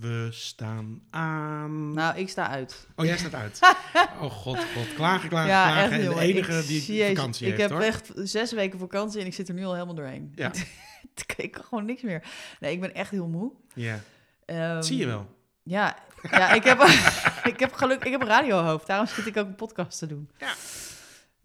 [0.00, 1.92] We staan aan.
[1.94, 2.86] Nou, ik sta uit.
[2.96, 3.58] Oh, jij staat uit.
[4.22, 4.94] oh god, god.
[4.94, 5.82] Klagen, klagen, Ja, klagen.
[5.82, 7.80] echt, en de enige Ik- die Jezus, vakantie Ik heeft, heb hoor.
[7.88, 10.32] echt zes weken vakantie en ik zit er nu al helemaal doorheen.
[10.34, 10.50] Ja.
[11.36, 12.22] ik kan gewoon niks meer.
[12.60, 13.52] Nee, ik ben echt heel moe.
[13.74, 14.00] Ja,
[14.44, 15.34] Ehm, zie je wel.
[15.62, 15.96] Ja,
[16.30, 16.80] ja ik, heb,
[17.52, 18.86] ik heb geluk, ik heb een radiohoofd.
[18.86, 20.30] Daarom zit ik ook een podcast te doen.
[20.38, 20.52] Ja.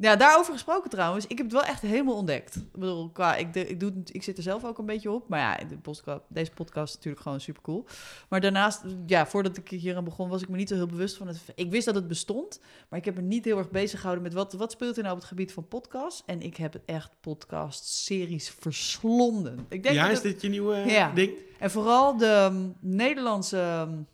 [0.02, 1.28] Ja, daarover gesproken trouwens.
[1.28, 2.56] Ik heb het wel echt helemaal ontdekt.
[2.56, 5.28] Ik bedoel, qua, ik, de- ik, doe, ik zit er zelf ook een beetje op.
[5.30, 7.86] Maar ja, de podcast, deze podcast is natuurlijk gewoon super cool.
[8.30, 11.18] Maar daarnaast, ja, voordat ik hier aan begon, was ik me niet zo heel bewust
[11.18, 11.40] van het.
[11.56, 12.60] Ik wist dat het bestond,
[12.90, 15.14] maar ik heb me niet heel erg bezig gehouden met wat, wat speelt er nou
[15.16, 16.24] op het gebied van podcasts.
[16.26, 19.66] En ik heb het echt podcast-series verslonden.
[19.70, 21.12] Ik denk Ja, dat is dit je nieuwe Ja.
[21.12, 21.32] ding?
[21.60, 23.86] en vooral de um, Nederlandse.
[23.90, 24.08] um,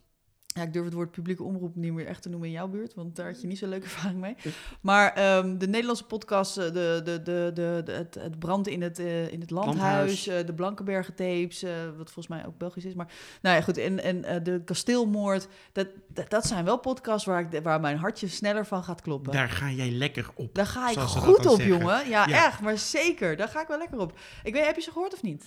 [0.58, 2.94] ja, ik durf het woord publieke omroep niet meer echt te noemen in jouw buurt,
[2.94, 4.36] want daar had je niet zo'n leuke ervaring mee.
[4.82, 8.82] Maar ehm, de Nederlandse podcast, eh, de, de, de, de, de- het, het brand in
[8.82, 9.78] het, eh, in het landhuis,
[10.26, 10.28] Landhuis.
[10.28, 11.62] eh, de Blankenbergen tapes,
[11.98, 12.94] wat volgens mij ook Belgisch is.
[12.94, 13.08] Maar
[13.42, 17.64] nou ja, goed, en, en de kasteelmoord, dat, dat, dat zijn wel podcasts waar, ik,
[17.64, 19.34] waar mijn hartje sneller van gaat kloppen.
[19.34, 20.56] Daar ga jij lekker op.
[20.56, 21.68] Daar ga ik goed op, zeggen.
[21.68, 22.10] jongen.
[22.10, 22.46] Ja, Ja.
[22.46, 23.36] echt, maar zeker.
[23.36, 24.20] Daar ga ik wel lekker op.
[24.44, 25.46] Ik weet, heb je ze gehoord of niet?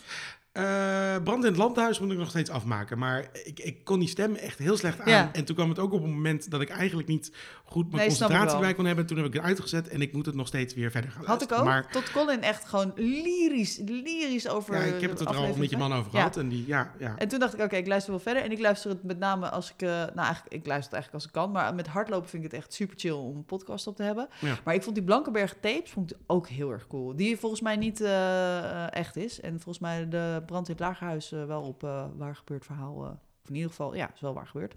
[0.53, 2.98] Eh, Brand in het Landhuis moet ik nog steeds afmaken.
[2.98, 5.11] Maar ik, ik kon die stem echt heel slecht aan.
[5.11, 5.33] Ja.
[5.33, 7.33] En toen kwam het ook op een moment dat ik eigenlijk niet
[7.71, 9.07] goed mijn Nee, concentratie erbij kon hebben.
[9.07, 11.43] Toen heb ik het uitgezet en ik moet het nog steeds weer verder gaan Had
[11.43, 11.65] ik ook.
[11.65, 14.75] Maar Tot Colin echt gewoon lyrisch, lyrisch over.
[14.75, 16.19] ja, ik heb het er al met je man over Ja.
[16.19, 16.37] gehad.
[16.37, 17.15] En die, ja, ja.
[17.17, 18.43] En toen dacht ik, oké, ik luister wel verder.
[18.43, 19.83] En ik luister het met name als ik...
[19.83, 21.51] eh, nou, eigenlijk, ik luister het eigenlijk als ik kan.
[21.51, 24.29] Maar met hardlopen vind ik het echt super chill om een podcast op te hebben.
[24.41, 24.59] Ja.
[24.65, 27.17] Maar ik vond die Blankenberg tapes vond ik ook heel erg cool.
[27.17, 29.41] Die volgens mij niet eh, eh, echt is.
[29.41, 31.81] En volgens mij de brand in het lagerhuis wel op
[32.17, 33.21] waar gebeurd verhaal...
[33.51, 34.75] in ieder geval, ja, is wel waar gebeurd.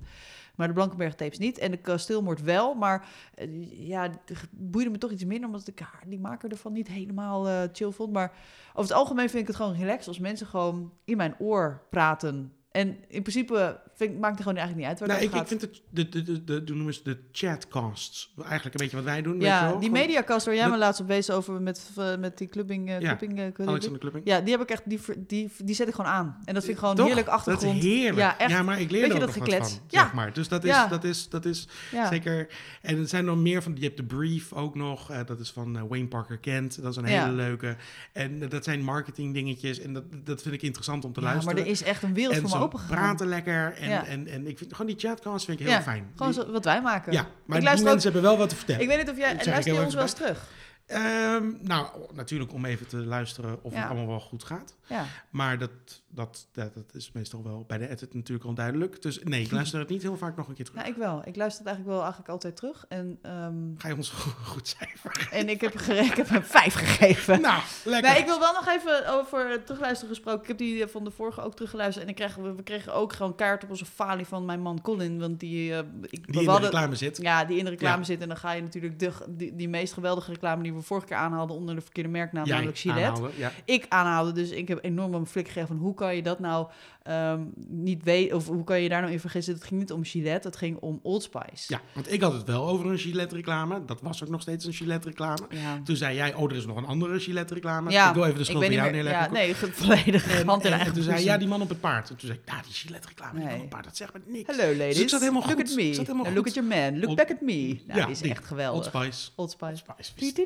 [0.55, 1.57] Maar de Blankenberg tapes niet.
[1.57, 2.73] En de kasteelmoord wel.
[2.73, 4.09] Maar eh, ja,
[4.51, 5.49] boeide me toch iets minder.
[5.49, 8.13] Omdat ik haar, die maker ervan niet helemaal eh, chill vond.
[8.13, 8.31] Maar
[8.69, 10.07] over het algemeen vind ik het gewoon relaxed.
[10.07, 12.53] Als mensen gewoon in mijn oor praten.
[12.71, 15.61] En in principe vind, maakt het gewoon eigenlijk niet uit waar Nou, ik, ik vind
[15.61, 18.33] het, de, de, de, de, noemen ze de chatcasts.
[18.37, 19.31] Eigenlijk een beetje wat wij doen.
[19.33, 21.89] weet je ja, die mediacast waar jij me laatst op wees over met,
[22.19, 22.89] met die clubbing...
[22.89, 24.25] eh, Ja, clubbing, eh, clubbing- Alexander Klupping.
[24.27, 26.37] Ja, die heb ik echt, die, die, die zet ik gewoon aan.
[26.45, 27.05] En dat vind ik gewoon Toch?
[27.05, 27.77] heerlijk Dat achtergrond.
[27.77, 28.17] is heerlijk.
[28.17, 28.63] Ja, echt.
[28.63, 30.03] maar ik leer er ook dat nog wat van, Ja.
[30.03, 30.33] zeg maar.
[30.33, 30.87] Dus dat is, Ja.
[30.87, 32.07] dat is, dat is Ja.
[32.07, 32.47] zeker...
[32.81, 33.75] En er zijn nog meer van...
[33.75, 35.09] Je hebt de Brief ook nog.
[35.11, 36.81] eh, dat is van Wayne Parker Kent.
[36.81, 37.23] Dat is een Ja.
[37.23, 37.75] hele leuke.
[38.13, 39.79] En dat zijn marketing dingetjes.
[39.79, 41.63] En dat, dat vind ik interessant om te Ja, maar luisteren.
[41.65, 42.95] er is echt een wereld en voor me ze open gegaan.
[42.97, 43.73] praten lekker.
[43.83, 44.05] En, Ja.
[44.05, 46.11] en, en ik vind gewoon die chatcasts vind ik heel Ja, fijn.
[46.15, 47.13] Gewoon zo, wat wij maken.
[47.13, 48.81] ja, maar die mensen hebben wel wat te vertellen.
[48.81, 49.33] Ik weet niet of jij...
[49.45, 50.47] Luister je ons wel eens terug?
[50.85, 54.75] Ehm, nou, natuurlijk om even te luisteren of het allemaal wel goed gaat.
[54.87, 55.05] Ja.
[55.29, 55.69] Maar dat,
[56.15, 59.01] dat, dat, dat is meestal wel bij de edit natuurlijk al duidelijk.
[59.01, 60.79] Dus nee, ik luister het niet heel vaak nog een keer terug.
[60.81, 61.21] Nou, ik wel.
[61.25, 62.85] Ik luister het eigenlijk wel eigenlijk altijd terug.
[62.89, 64.09] En, ehm, Ga je ons
[64.53, 65.27] goed cijfer?
[65.31, 67.41] en ik heb, ik heb hem vijf gegeven.
[67.41, 68.11] Nou, lekker.
[68.11, 70.41] Nee, ik wil wel nog even over terugluisteren gesproken.
[70.41, 72.03] Ik heb die eh, van de vorige ook teruggeluisterd.
[72.05, 74.81] En ik kreeg, we, we kregen ook gewoon kaart op onze falie van mijn man
[74.81, 75.19] Colin.
[75.19, 75.73] Want die...
[75.73, 77.17] eh, ik, Die in de reclame zit.
[77.21, 78.03] Ja, die in de reclame Ja.
[78.03, 78.21] zit.
[78.21, 81.17] En dan ga je natuurlijk de, die, die meest geweldige reclame die we vorige keer
[81.17, 83.03] aanhaalden onder de verkeerde merknaam, namelijk Gillette.
[83.05, 83.51] aanhouden, Ja.
[83.65, 86.67] Ik aanhaalde, dus ik heb enorm mijn flik gegeven van hoe kan je dat nou
[87.03, 89.53] ehm, niet weten, of hoe kan je daar nou in vergissen?
[89.53, 91.73] Het ging niet om Gillette, het ging om Old Spice.
[91.73, 93.85] ja, want ik had het wel over een Gillette-reclame.
[93.85, 95.41] Dat was ook nog steeds een Gillette-reclame.
[95.49, 95.81] Ja.
[95.83, 97.91] Toen zei jij, oh, er is nog een andere Gillette-reclame.
[97.91, 99.23] Ja, ik wil even de schuld bij jou meer- neerleggen.
[99.23, 101.69] Ja, nee, volledig En, hand in en- eigen en toen zei ja, die man op
[101.69, 102.09] het paard.
[102.09, 103.55] En toen zei ik, ja, die Gillette-reclame, die man Nee.
[103.55, 104.55] op het paard, dat zegt me niks.
[104.57, 105.69] Hello ladies, Dus zat helemaal look goed.
[105.69, 105.93] at me.
[105.93, 106.47] Zat helemaal look goed.
[106.47, 107.79] at your man, look Old- back at me.
[107.87, 108.29] Nou, Ja, die is die.
[108.29, 108.85] echt Old geweldig.
[108.85, 109.29] Spice.
[109.35, 109.69] Old Spice.
[109.71, 110.11] Old Spice.
[110.17, 110.37] Wist-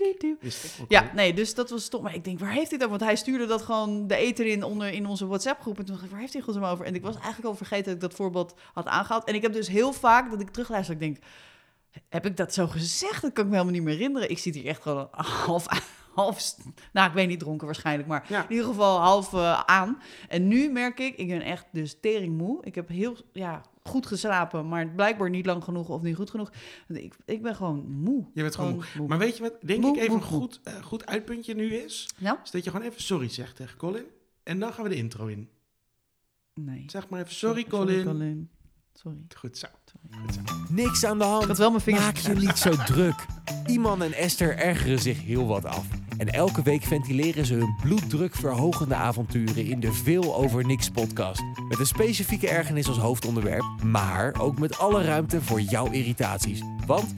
[0.42, 2.04] wist ik ook Ja, nee, dus dat was stom.
[2.04, 2.90] Maar ik denk, waar heeft hij dat?
[2.90, 5.78] Want hij stuurde dat gewoon de eten in, onder, in onze WhatsApp-groep.
[5.80, 6.86] En toen dacht ik, waar heeft hij goed over?
[6.86, 9.24] En ik was eigenlijk al vergeten dat ik dat voorbeeld had aangehaald.
[9.24, 11.18] En ik heb dus heel vaak dat ik terugluister, ik denk,
[12.10, 13.22] heb ik dat zo gezegd?
[13.22, 14.30] Dat kan ik me helemaal niet meer herinneren.
[14.30, 15.08] Ik zit hier echt gewoon
[15.46, 15.66] half,
[16.14, 16.56] half,
[16.94, 18.44] nou, ik weet niet dronken waarschijnlijk, maar Ja.
[18.44, 20.02] in ieder geval half eh, aan.
[20.30, 22.66] En nu merk ik, ik ben echt dus tering moe.
[22.66, 26.52] Ik heb heel, ja, goed geslapen, maar blijkbaar niet lang genoeg of niet goed genoeg.
[26.88, 28.26] Ik, ik ben gewoon moe.
[28.34, 29.08] Je bent gewoon moe.
[29.08, 32.10] Maar weet je wat, denk Moe, ik even een goed, eh, goed uitpuntje nu is?
[32.18, 32.40] Ja?
[32.44, 34.06] Is dat je gewoon even sorry zegt tegen Colin.
[34.48, 35.50] En dan gaan we de intro in.
[36.54, 36.84] Nee.
[36.88, 38.06] Zeg maar even sorry, Sorry, Colin.
[38.06, 38.50] Colin.
[38.94, 39.18] Sorry.
[39.36, 39.68] Goed zo.
[40.22, 40.42] Goed zo.
[40.70, 41.46] Niks aan de Ik hand.
[41.46, 43.26] had wel mijn vingers Maak je niet zo druk.
[43.66, 45.88] Iman en Esther ergeren zich heel wat af.
[46.18, 51.42] En elke week ventileren ze hun bloeddrukverhogende avonturen in de Veel Over Niks podcast.
[51.70, 56.62] Met een specifieke ergernis als hoofdonderwerp, maar ook met alle ruimte voor jouw irritaties.
[56.86, 57.16] Want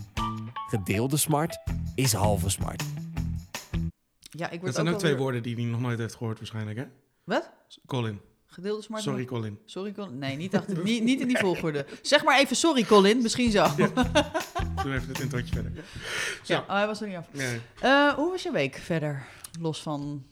[0.67, 1.59] gedeelde smart
[1.95, 2.83] is halve smart.
[4.31, 6.37] Ja, ik word Dat zijn ook twee weer- woorden die hij nog nooit heeft gehoord
[6.37, 6.85] waarschijnlijk, hè?
[7.29, 7.49] Wat?
[7.85, 8.21] Colin.
[8.45, 9.03] Gedeelde smart?
[9.03, 9.59] Sorry, Colin.
[9.65, 10.17] Sorry, Colin.
[10.17, 11.85] Nee, niet, achter, niet, niet in die volgorde.
[12.01, 13.21] Zeg maar even sorry, Colin.
[13.21, 13.67] Misschien zo.
[13.77, 13.87] Ja.
[14.83, 15.71] Doe even het introotje verder.
[16.43, 16.53] Zo.
[16.57, 17.25] oh, hij was er niet af.
[17.31, 17.61] Nee.
[17.81, 19.25] Eh, hoe was je week verder?
[19.59, 20.25] Los van...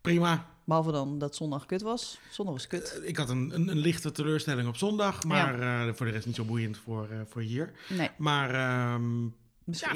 [0.00, 0.46] Prima.
[0.64, 2.18] Behalve dan dat zondag kut was.
[2.30, 2.98] Zondag was kut.
[3.02, 6.26] Eh, Ik had een, een, een lichte teleurstelling op zondag, maar eh, voor de rest
[6.26, 7.72] niet zo boeiend voor, voor hier.
[7.88, 8.10] Nee.
[8.16, 9.30] Maar ehm, ja,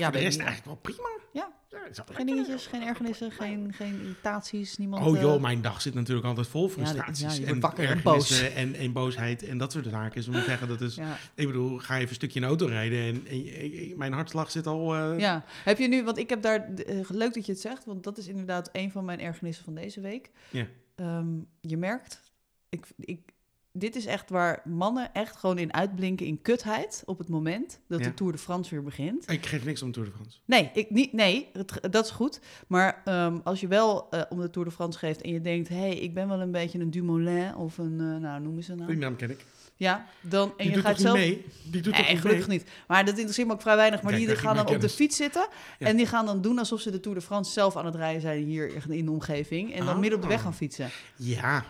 [0.02, 1.08] voor de rest eigenlijk wel prima.
[1.32, 1.52] Ja.
[1.90, 5.06] Zat Geen dingetjes, geen ergernissen, geen, geen irritaties, niemand...
[5.06, 7.36] Oh eh, joh, mijn dag zit natuurlijk altijd vol frustraties.
[7.36, 10.14] ja, en wakker en ergernissen En, en boosheid en dat soort zaken.
[10.14, 10.94] Dus ik moet zeggen, dat is...
[10.94, 11.16] Ja.
[11.34, 14.50] Ik bedoel, ga even een stukje in de auto rijden en, en- en- mijn hartslag
[14.50, 14.94] zit al...
[14.94, 17.84] eh, Ja, heb je nu, want ik heb daar, eh, leuk dat je het zegt,
[17.84, 20.30] want dat is inderdaad een van mijn ergernissen van deze week.
[20.50, 20.66] Ja.
[20.94, 21.26] Ehm,
[21.60, 22.22] je merkt,
[22.68, 23.31] ik, ik,
[23.72, 27.98] dit is echt waar mannen echt gewoon in uitblinken in kutheid op het moment dat
[28.00, 28.04] Ja.
[28.06, 29.30] de Tour de France weer begint.
[29.30, 30.38] Ik geef niks om de Tour de France.
[30.44, 32.40] Nee, ik, niet, nee het, dat is goed.
[32.66, 35.68] Maar ehm, als je wel eh, om de Tour de France geeft en je denkt,
[35.68, 38.68] hé, hey, ik ben wel een beetje een Dumoulin of een, eh, nou, noem eens
[38.68, 38.98] een Die naam.
[38.98, 39.44] naam ken ik.
[39.82, 41.16] Ja, dan, en Die je gaat zelf...
[41.16, 41.44] mee?
[41.62, 42.58] Die doet Nee, niet gelukkig mee?
[42.58, 42.68] niet.
[42.86, 44.02] Maar dat interesseert me ook vrij weinig.
[44.02, 45.46] Maar Kijk, die, gaan dan op de fiets zitten.
[45.78, 45.86] Ja.
[45.86, 48.20] En die gaan dan doen alsof ze de Tour de France zelf aan het rijden
[48.20, 49.72] zijn hier in de omgeving.
[49.72, 49.98] En dan Ah.
[50.00, 50.90] midden op de weg gaan fietsen.
[51.16, 51.64] Ja,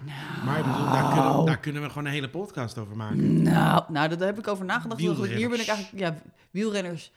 [0.45, 3.43] maar daar, kunnen, daar kunnen we gewoon een hele podcast over maken.
[3.43, 5.01] Nou, nou daar heb ik over nagedacht.
[5.01, 6.17] Hier ben ik eigenlijk, ja,
[6.51, 7.11] wielrenners,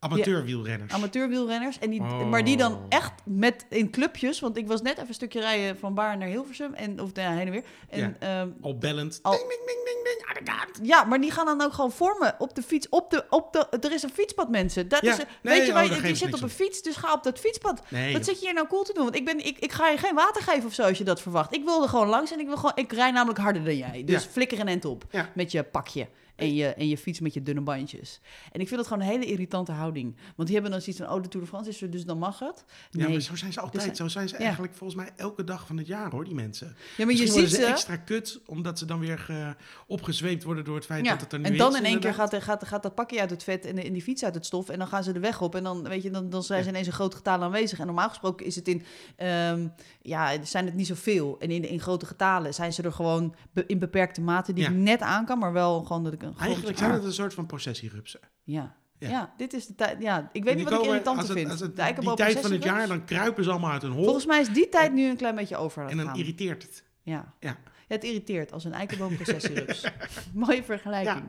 [0.00, 0.92] Amateurwielrenners.
[0.92, 1.78] amateurwielrenners.
[1.78, 2.28] En die, Oh.
[2.30, 4.40] Maar die dan echt met in clubjes.
[4.40, 6.74] Want ik was net even een stukje rijden van Baar naar Hilversum.
[6.74, 7.64] En, of nou, heen en weer.
[7.88, 9.18] En, ehm, Al bellend.
[9.22, 10.24] Al- Ding, ding, ding, ding, ding.
[10.28, 10.86] Aan de kant.
[10.88, 12.88] Ja, maar die gaan dan ook gewoon vormen op de fiets.
[12.88, 14.88] Op de, op de, er is een fietspad, mensen.
[14.88, 17.12] Dat Ja, is, nee, weet je, oh, waar je, zit op een fiets, dus ga
[17.12, 17.82] op dat fietspad.
[17.88, 19.02] Nee, Wat zit je hier nou cool te doen?
[19.04, 21.20] Want ik, ben, ik, ik ga je geen water geven of zo als je dat
[21.22, 21.54] verwacht.
[21.54, 22.72] Ik wil er gewoon langs en ik wil gewoon...
[22.74, 24.02] Ik rij namelijk harder dan jij.
[24.04, 24.30] Dus Ja.
[24.30, 25.28] flikker een end op Ja.
[25.34, 26.08] met je pakje.
[26.40, 28.20] En je, en je fiets met je dunne bandjes.
[28.52, 30.16] En ik vind dat gewoon een hele irritante houding.
[30.36, 31.12] Want die hebben dan zoiets van...
[31.12, 32.64] Oh, de Tour de France is er, dus dan mag het.
[32.90, 33.08] Ja, Nee.
[33.12, 33.88] maar zo zijn ze altijd.
[33.88, 34.40] Dus- zo zijn ze ja.
[34.40, 36.76] eigenlijk volgens mij elke dag van het jaar, hoor, die mensen.
[36.96, 39.54] Ja, maar je ziet ze extra kut, omdat ze dan weer ge-
[39.86, 41.78] opgezweept worden door het feit Ja, dat het er nu en dan is.
[41.78, 44.02] in één keer gaat, gaat, gaat dat pakje uit het vet en, de- en die
[44.02, 44.68] fiets uit het stof.
[44.68, 45.54] En dan gaan ze de weg op.
[45.54, 46.70] En dan, weet je, dan, dan zijn ze Ja.
[46.70, 47.78] ineens een groot getal aanwezig.
[47.78, 48.82] En normaal gesproken is het in,
[49.16, 49.68] ehm,
[50.10, 51.36] ja, zijn het niet zoveel.
[51.38, 54.70] En in, in grote getalen zijn ze er gewoon be- in beperkte mate die Ja.
[54.70, 55.38] ik net aan kan.
[55.38, 58.20] Maar wel gewoon dat ik een Eigenlijk zijn het een soort van processierupsen.
[58.42, 58.78] Ja.
[58.98, 59.08] Ja.
[59.08, 59.32] Ja.
[59.36, 60.02] dit is de tijd.
[60.02, 61.06] Ja, ik weet niet wat ik het- vind.
[61.50, 64.04] als het De die tijd van het jaar, dan kruipen ze allemaal uit hun hol.
[64.04, 66.16] Volgens mij is die tijd nu een klein beetje over en dan gaan.
[66.16, 66.84] irriteert het.
[67.02, 67.34] Ja.
[67.40, 67.56] Ja.
[67.88, 69.84] Het irriteert als een eikenboomprocessierups.
[70.34, 71.22] Mooie vergelijking.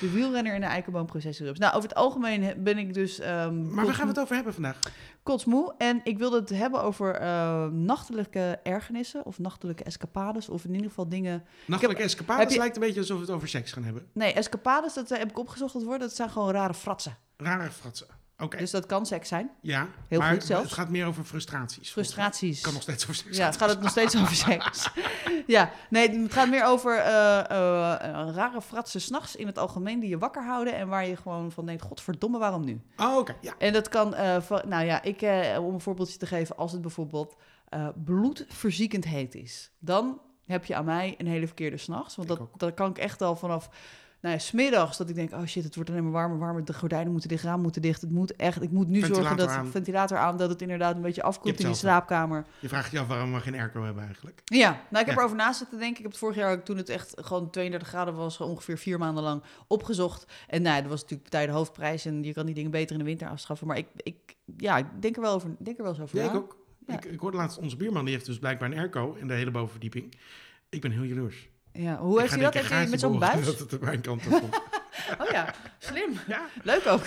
[0.00, 1.58] De wielrenner en de eikenboomprocessierups.
[1.58, 3.18] Nou, over het algemeen ben ik dus...
[3.20, 4.78] ehm Maar waar gaan we het over hebben vandaag?
[5.26, 5.74] Kotsmoe.
[5.78, 10.48] En ik wilde het hebben over eh, nachtelijke ergernissen of nachtelijke escapades.
[10.48, 11.44] Of in ieder geval dingen...
[11.66, 14.06] Nachtelijke heb escapades je- lijkt een beetje alsof we het over seks gaan hebben.
[14.12, 16.00] Nee, escapades, dat eh, heb ik opgezocht het woord.
[16.00, 17.16] Dat zijn gewoon rare fratsen.
[17.36, 18.06] Rare fratsen.
[18.58, 19.50] Dus dat kan seks zijn.
[19.60, 19.86] ja.
[20.08, 20.64] heel maar goed zelfs.
[20.64, 21.90] het gaat meer over frustraties.
[21.90, 22.54] Frustraties.
[22.56, 24.88] Het kan nog steeds over seks Ja, het gaat het nog steeds over seks.
[25.46, 30.08] ja, nee, het gaat meer over eh, eh, rare fratsen s'nachts in het algemeen die
[30.08, 32.80] je wakker houden en waar je gewoon van denkt, godverdomme, waarom nu?
[32.96, 33.36] Oh, oké.
[33.40, 33.54] Ja.
[33.58, 36.72] En dat kan, eh, van- nou ja, ik, eh, om een voorbeeldje te geven, als
[36.72, 37.36] het bijvoorbeeld
[37.68, 42.16] eh bloedverziekend heet is, dan heb je aan mij een hele verkeerde s'nachts.
[42.16, 42.58] Want Ik dat, ook.
[42.58, 43.68] dat kan ik echt al vanaf,
[44.26, 46.74] nou ja, smiddags, dat ik denk, oh shit, het wordt alleen maar warmer, warmer, de
[46.74, 48.00] gordijnen moeten dicht, raam moeten dicht.
[48.00, 49.66] Het moet echt, ik moet nu zorgen dat aan.
[49.66, 52.44] ventilator aan, dat het inderdaad een beetje Je afkoelt in je slaapkamer.
[52.60, 54.40] Je vraagt je af waarom we geen airco hebben eigenlijk.
[54.44, 55.12] Ja, nou ik heb Ja.
[55.20, 55.96] erover na zitten denken.
[55.96, 59.22] Ik heb het vorig jaar, toen het echt gewoon 32 graden was, ongeveer vier maanden
[59.22, 60.26] lang opgezocht.
[60.48, 62.92] En nou, ja, dat was natuurlijk partij de hoofdprijs en je kan die dingen beter
[62.92, 63.66] in de winter afschaffen.
[63.66, 64.16] Maar ik, ik,
[64.56, 66.30] ja, ik denk er wel, over, denk er wel eens over Ja, na.
[66.30, 66.56] ik ook.
[66.86, 66.94] Ja.
[66.94, 69.50] Ik, ik hoorde laatst, onze buurman die heeft dus blijkbaar een airco in de hele
[69.50, 70.14] bovenverdieping.
[70.68, 71.48] Ik ben heel jaloers.
[71.76, 72.54] Ja, hoe heeft hij dat?
[72.54, 73.44] Heeft hij met zo'n buis?
[73.46, 74.60] Dat het aan mijn kant op komt.
[75.22, 76.10] Oh ja, slim.
[76.28, 76.40] ja.
[76.62, 77.04] Leuk ook.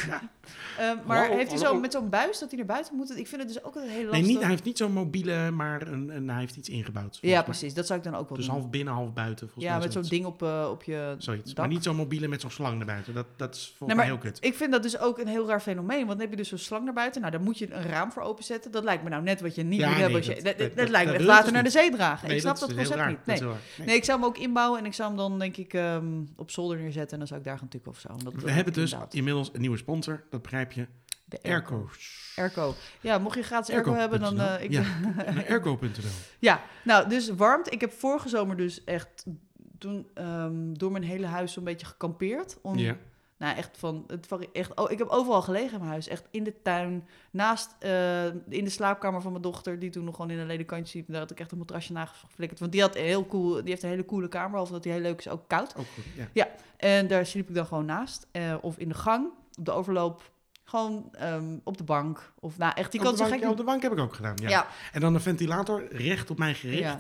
[0.77, 3.17] Eh, maar heeft hij zo met zo'n buis dat hij naar buiten moet?
[3.17, 4.27] Ik vind het dus ook een hele Nee, lastig.
[4.27, 7.17] niet, hij heeft niet zo'n mobiele, maar een, een, hij heeft iets ingebouwd.
[7.21, 7.73] ja, precies.
[7.73, 8.55] Dat zou ik dan ook wel Dus doen.
[8.55, 9.49] half binnen, half buiten.
[9.49, 11.47] Volgens ja, met zo'n ding op, eh, op je Zoiets.
[11.53, 11.57] dak.
[11.57, 13.13] Maar niet zo'n mobiele met zo'n slang erbuiten.
[13.13, 14.37] Dat, dat is volgens Nee, mij heel kut.
[14.41, 15.97] Ik vind dat dus ook een heel raar fenomeen.
[15.97, 17.21] Want dan heb je dus zo'n slang naar buiten.
[17.21, 18.71] Nou, dan moet je een raam voor openzetten.
[18.71, 20.17] Dat lijkt me nou net wat je niet Ja, moet nee, hebben.
[20.19, 21.69] Als je, dat- dat, dat- dat, dat- lijkt me dat echt water dus naar de
[21.69, 22.27] zee dragen.
[22.27, 23.17] Nee, ik snap dat, heel concept niet.
[23.17, 23.37] Dat Nee.
[23.37, 23.57] heel.
[23.77, 23.87] Nee.
[23.87, 25.77] nee, ik zou hem ook inbouwen en ik zou hem dan denk ik
[26.35, 27.11] op zolder neerzetten.
[27.11, 28.07] En dan zou ik daar gaan tukken of zo.
[28.11, 30.23] Omdat We hebben dus inderdaad- inmiddels een nieuwe sponsor.
[30.29, 30.87] Dat begrijp je.
[31.25, 32.33] de Airco's.
[32.35, 32.75] Airco.
[33.01, 34.39] Ja, mocht je gratis airco hebben, dan...
[34.39, 34.83] eh, ik, Ja,
[35.49, 35.89] airco.nl.
[36.39, 37.69] Ja, nou, dus warmte.
[37.69, 39.25] Ik heb vorige zomer dus echt
[39.77, 42.57] toen ehm, door mijn hele huis zo'n beetje gekampeerd.
[42.61, 42.97] Om, Ja.
[43.39, 46.07] Nou, echt van, het echt, oh, ik heb overal gelegen in mijn huis.
[46.07, 50.15] Echt in de tuin, naast, eh, in de slaapkamer van mijn dochter, die toen nog
[50.15, 51.05] gewoon in een ledekantje sliep.
[51.07, 52.59] Daar had ik echt een matrasje naast geflikkerd.
[52.59, 54.91] Want die, had een heel cool, die heeft een hele coole kamer, behalve dat die
[54.91, 55.75] heel leuk is, ook koud.
[55.77, 56.03] Ook goed.
[56.33, 56.47] Ja.
[56.77, 58.27] En daar sliep ik dan gewoon naast.
[58.31, 60.31] Eh, of in de gang, op de overloop.
[60.63, 62.33] Gewoon ehm, op de bank.
[62.39, 63.99] Of nou, echt, die op, kan zo bank, gek ja, op de bank heb ik
[63.99, 64.49] ook gedaan, ja.
[64.49, 64.67] Ja.
[64.91, 66.81] En dan een ventilator recht op mij gericht.
[66.81, 66.99] Ja.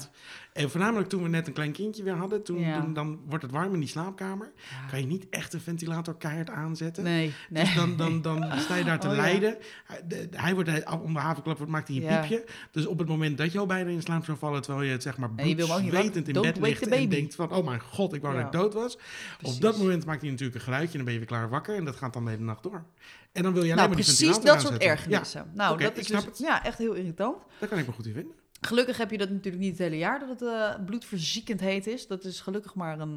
[0.59, 2.81] En voornamelijk toen we net een klein kindje weer hadden, toen, Ja.
[2.81, 4.51] toen dan wordt het warm in die slaapkamer.
[4.69, 4.85] Ja.
[4.89, 7.03] Kan je niet echt een ventilator keihard aanzetten.
[7.03, 7.63] Nee, nee.
[7.63, 9.57] Dus dan, dan, dan sta je daar te Oh, lijden.
[9.85, 12.45] Hij, de- hij wordt hij- om de havenklap wordt, maakt hij een piepje.
[12.71, 15.03] Dus op het moment dat je al bijna in slaap zou vallen, terwijl je het
[15.03, 18.45] zeg maar bloedzwetend in bed ligt en denkt van, oh mijn god, ik wou dat
[18.45, 18.97] ik dood was.
[19.37, 19.55] Precies.
[19.55, 21.75] Op dat moment maakt hij natuurlijk een geluidje en dan ben je weer klaar wakker.
[21.75, 22.83] En dat gaat dan de hele nacht door.
[23.31, 24.79] En dan wil je alleen Nou, maar precies dat soort aanzetten.
[24.89, 25.51] ergernissen.
[25.53, 27.37] Nou, dat is dus, ja, echt heel irritant.
[27.59, 28.33] Dat kan ik me goed in vinden.
[28.61, 32.07] Gelukkig heb je dat natuurlijk niet het hele jaar dat het eh, bloedverziekend heet is.
[32.07, 33.13] Dat is gelukkig maar een,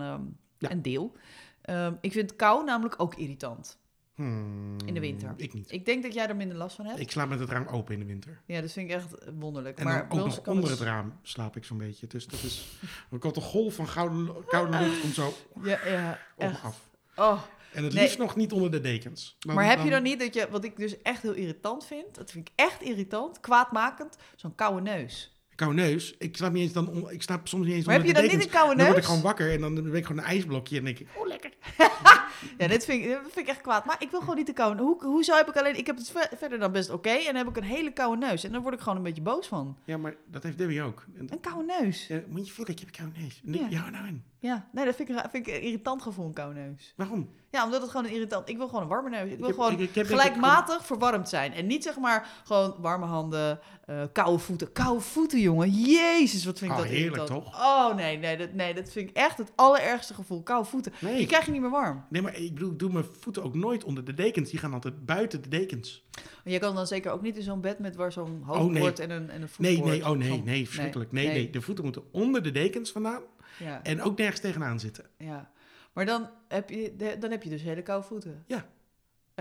[0.59, 0.71] Ja.
[0.71, 1.17] een deel.
[1.63, 3.81] Ehm, ik vind kou namelijk ook irritant.
[4.15, 5.33] Hmm, In de winter.
[5.37, 5.73] Ik niet.
[5.73, 7.01] Ik denk dat jij er minder last van hebt.
[7.01, 8.41] Ik slaap met het raam open in de winter.
[8.47, 9.79] Ja, dat vind ik echt wonderlijk.
[9.79, 12.07] En maar dan ook nog onder het- het raam slaap ik zo'n beetje.
[12.07, 12.79] Dus dat is...
[13.13, 15.33] Er komt een golf van koude, koude lucht komt zo
[15.63, 16.63] Ja, ja, echt.
[16.63, 16.91] af.
[17.17, 17.43] Oh.
[17.73, 18.03] En het Nee.
[18.03, 19.37] liefst nog niet onder de dekens.
[19.39, 22.15] Dan- Maar heb je dan niet dat je, wat ik dus echt heel irritant vind,
[22.15, 25.42] dat vind ik echt irritant, kwaadmakend, zo'n koude neus.
[25.63, 26.15] Koude neus.
[26.19, 27.11] Ik slaap niet eens dan...
[27.11, 28.89] Ik slaap soms niet eens Maar heb je dan de niet een koude Dan word
[28.89, 29.07] ik neus?
[29.07, 31.09] gewoon wakker en dan ben ik gewoon een ijsblokje en denk ik...
[31.15, 31.51] Oh, lekker.
[32.59, 33.85] Ja, dit vind, ik, dit vind ik echt kwaad.
[33.85, 34.83] Maar ik wil gewoon niet te koude.
[34.83, 35.77] Hoe, hoezo heb ik alleen...
[35.79, 37.09] Ik heb het ver- verder dan best oké.
[37.11, 38.45] en dan heb ik een hele koude neus.
[38.45, 39.77] En dan word ik gewoon een beetje boos van.
[39.85, 41.05] Ja, maar dat heeft Debbie ook.
[41.19, 42.07] En, Een koude neus.
[42.07, 43.41] ja, moet je voelen, ik heb een koude neus.
[43.45, 43.67] Nee, Ja.
[43.85, 44.25] ja, nou en.
[44.39, 46.93] Ja, nee, dat vind ik, vind ik een irritant gevoel, een koude neus.
[46.97, 47.29] Waarom?
[47.51, 48.49] Ja, omdat het gewoon een irritant...
[48.49, 49.31] Ik wil gewoon een warme neus.
[49.31, 51.53] Ik wil gewoon ik- ik heb denk ik gelijkmatig verwarmd zijn.
[51.53, 54.73] En niet zeg maar gewoon warme handen, eh, koude voeten.
[54.73, 55.52] Koude voeten, jongen.
[55.61, 57.45] Jezus, wat vind ik Oh, dat heerlijk, irritant.
[57.45, 57.61] toch?
[57.61, 60.43] Oh, nee, nee dat, nee, dat vind ik echt het allerergste gevoel.
[60.43, 60.93] Koude voeten.
[61.01, 61.17] Nee.
[61.17, 62.05] Die krijg je niet meer warm.
[62.11, 64.51] Nee, maar ik bedoel, ik doe mijn voeten ook nooit onder de dekens.
[64.51, 66.05] Die gaan altijd buiten de dekens.
[66.45, 68.99] En je kan dan zeker ook niet in zo'n bed met waar zo'n Oh, hoofdbord
[68.99, 69.07] nee.
[69.07, 69.91] en een, en een Nee, voetbord.
[69.99, 71.13] nee, oh nee, Zo'n- nee, verschrikkelijk.
[71.13, 73.23] Nee, nee, de voeten moeten onder de dekens vandaan
[73.59, 75.05] Ja, en ook nergens tegenaan zitten.
[75.19, 75.51] ja.
[75.93, 78.45] Maar dan heb, je, dan heb je dus hele koude voeten.
[78.47, 78.67] Ja.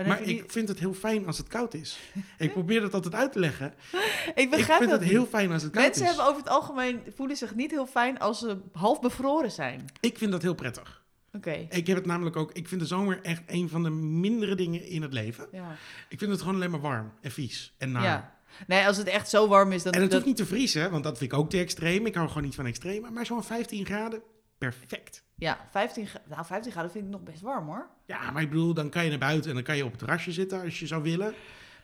[0.06, 1.98] Maar ik vind het heel fijn als het koud is.
[2.38, 3.74] ik probeer dat altijd uit te leggen.
[3.92, 6.08] ik Ik begrijp vind dat het heel fijn als het koud Mensen is.
[6.08, 9.84] hebben over het algemeen voelen zich niet heel fijn als ze half bevroren zijn.
[10.00, 11.00] Ik vind dat heel prettig.
[11.36, 11.66] Oké.
[11.70, 12.52] Ik heb het namelijk ook...
[12.52, 15.46] Ik vind de zomer echt een van de mindere dingen in het leven.
[15.52, 15.76] Ja.
[16.08, 18.02] Ik vind het gewoon alleen maar warm en vies en naar.
[18.02, 18.34] ja.
[18.66, 19.92] Nee, als het echt zo warm is, dan...
[19.92, 22.06] En het dat- hoeft niet te vriezen, want dat vind ik ook te extreem.
[22.06, 23.10] Ik hou gewoon niet van extreme.
[23.10, 24.22] Maar zo'n 15 graden,
[24.58, 25.24] perfect.
[25.42, 27.88] Ja, 15, gra- nou, 15 graden vind ik nog best warm hoor.
[28.06, 29.98] Ja, maar ik bedoel, dan kan je naar buiten en dan kan je op het
[29.98, 31.34] terrasje zitten als je zou willen.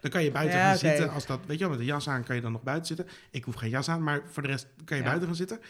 [0.00, 1.10] Dan kan je buiten Ja, gaan zitten.
[1.10, 3.06] Als dat, weet je wel, met een jas aan kan je dan nog buiten zitten.
[3.30, 5.08] Ik hoef geen jas aan, maar voor de rest kan je Ja.
[5.08, 5.60] buiten gaan zitten.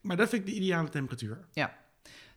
[0.00, 1.38] Maar dat vind ik de ideale temperatuur.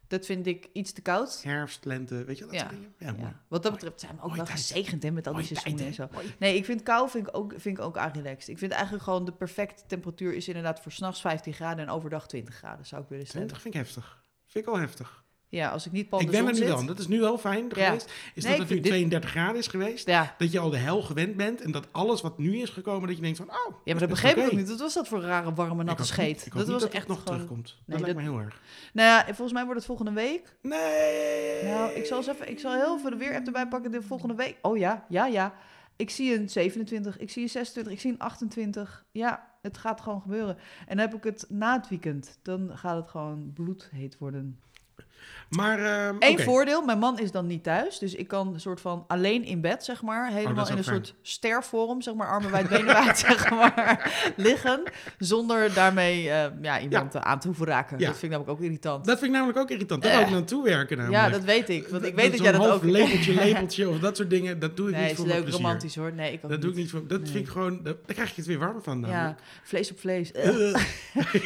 [0.07, 1.41] Dat vind ik iets te koud.
[1.43, 2.60] Herfst, lente, weet je dat Ja.
[2.60, 2.93] soort dingen.
[2.98, 3.13] Ja.
[3.17, 3.41] Ja.
[3.48, 5.93] Wat dat betreft zijn we ook wel tijd, gezegend hè, met al die seizoenen en
[5.93, 6.07] zo.
[6.12, 6.33] Mooi.
[6.39, 8.48] Nee, ik vind kou vind ik ook, vind ik ook aanrelaxed.
[8.50, 12.27] Ik vind eigenlijk gewoon de perfecte temperatuur is inderdaad voor s'nachts 15 graden en overdag
[12.27, 13.48] 20 graden, zou ik willen stellen.
[13.48, 14.21] 20 vind ik heftig.
[14.51, 15.20] Vind ik wel heftig.
[15.50, 16.86] Ja, als ik niet pal ik ben er nu dan.
[16.86, 17.86] Dat is nu wel fijn Ja.
[17.86, 18.12] geweest.
[18.36, 20.08] Is Nee, dat het nu vind dit- 32 graden is geweest.
[20.08, 20.36] Ja.
[20.38, 21.62] Dat je al de hel gewend bent.
[21.62, 24.10] En dat alles wat nu is gekomen, dat je denkt van, oh, ja, maar dat
[24.10, 24.70] begreep ik ook niet.
[24.70, 26.48] Wat was dat voor rare, warme, natte scheet?
[26.53, 27.34] dat was dat echt nog gewoon...
[27.34, 27.65] terugkomt.
[27.67, 28.62] Dat Nee, lijkt dat- me heel erg.
[28.93, 30.55] Nou ja, volgens mij wordt het volgende week.
[30.62, 31.63] Nee.
[31.63, 34.36] Nou, ik zal eens even, ik zal heel veel de weer erbij pakken de volgende
[34.36, 34.58] week.
[34.62, 35.53] Oh ja, ja, ja.
[35.96, 39.05] Ik zie een 27, ik zie een 26, ik zie een 28.
[39.12, 40.58] Ja, het gaat gewoon gebeuren.
[40.88, 42.39] En dan heb ik het na het weekend.
[42.41, 44.60] Dan gaat het gewoon bloedheet worden.
[45.50, 48.00] Maar, ehm Eén voordeel, mijn man is dan niet thuis.
[48.00, 50.32] Dus ik kan een soort van alleen in bed, zeg maar.
[50.32, 50.96] Helemaal Oh, is in een fijn.
[50.96, 52.28] soort stervorm, zeg maar.
[52.28, 54.12] Armen wijd, benen wijd, zeg maar.
[54.36, 54.84] Liggen.
[55.18, 58.00] Zonder daarmee eh, ja, iemand eh, aan te hoeven raken.
[58.00, 58.08] Ja.
[58.08, 59.06] Dat vind ik namelijk ook irritant.
[59.06, 60.01] Dat vind ik namelijk ook irritant.
[60.04, 60.18] Daar Eh.
[60.18, 61.24] wil ik naartoe werken namelijk.
[61.24, 61.88] ja, dat weet ik.
[61.88, 62.84] Want ik weet dat jij dat ook...
[62.84, 65.48] lepeltje, lepeltje of dat soort dingen, dat doe ik Nee, niet is voor mijn leuk
[65.48, 65.66] plezier.
[65.66, 66.13] romantisch hoor.
[66.13, 66.90] Nee, ik ook Dat doe ik niet.
[66.90, 67.08] voor...
[67.08, 67.32] Dat Nee.
[67.32, 67.80] vind ik gewoon...
[67.84, 69.40] Daar krijg je het weer warm van Ja, namelijk.
[69.63, 70.32] vlees op vlees.
[70.32, 70.46] Eh.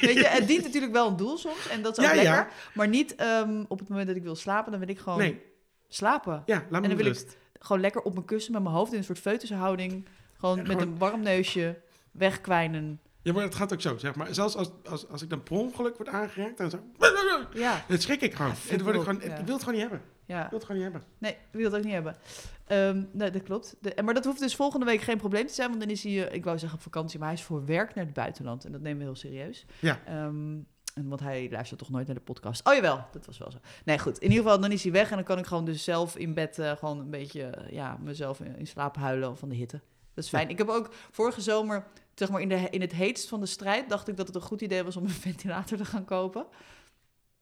[0.01, 1.69] Weet je, het dient natuurlijk wel een doel soms.
[1.69, 2.29] En dat is ook Ja, ja.
[2.35, 2.47] lekker.
[2.73, 3.15] Maar niet
[3.67, 4.71] op het moment dat ik wil slapen.
[4.71, 5.41] Dan wil ik gewoon Nee,
[5.87, 6.43] slapen.
[6.45, 8.91] ja, laat me En dan wil ik gewoon lekker op mijn kussen met mijn hoofd
[8.91, 10.05] in een soort feutushouding.
[10.37, 11.79] Gewoon Ja, met gewoon- een warm neusje
[12.11, 12.99] wegkwijnen.
[13.21, 14.33] Ja, maar het gaat ook zo, zeg maar.
[14.33, 16.79] Zelfs als, als, als ik dan per ongeluk word aangeraakt, dan zo...
[17.53, 18.51] Ja, Dan schrik ik gewoon.
[18.51, 19.43] Ja, En dan word ik, gewoon ja.
[19.43, 20.01] wil het gewoon niet hebben.
[20.25, 20.43] ja.
[20.43, 21.09] Ik wil het gewoon niet hebben.
[21.17, 22.15] Nee, ik wil het ook niet hebben.
[22.67, 23.75] Ehm, nee, dat klopt.
[23.81, 25.67] De, maar dat hoeft dus volgende week geen probleem te zijn.
[25.69, 27.95] Want dan is hij, eh, ik wou zeggen op vakantie, maar hij is voor werk
[27.95, 28.65] naar het buitenland.
[28.65, 29.65] En dat nemen we heel serieus.
[29.79, 29.99] Ja.
[30.05, 30.57] Ehm,
[31.03, 32.67] want hij luistert toch nooit naar de podcast.
[32.67, 33.57] Oh jawel, dat was wel zo.
[33.85, 34.17] Nee, goed.
[34.17, 35.09] In ieder geval, dan is hij weg.
[35.09, 37.97] En dan kan ik gewoon dus zelf in bed eh, gewoon een beetje, eh, ja,
[38.01, 39.81] mezelf in, in slaap huilen van de hitte.
[40.13, 40.49] Dat is fijn.
[40.49, 41.85] Ik heb ook vorige zomer,
[42.15, 44.41] zeg maar in, de, in het heetst van de strijd, dacht ik dat het een
[44.41, 46.45] goed idee was om een ventilator te gaan kopen.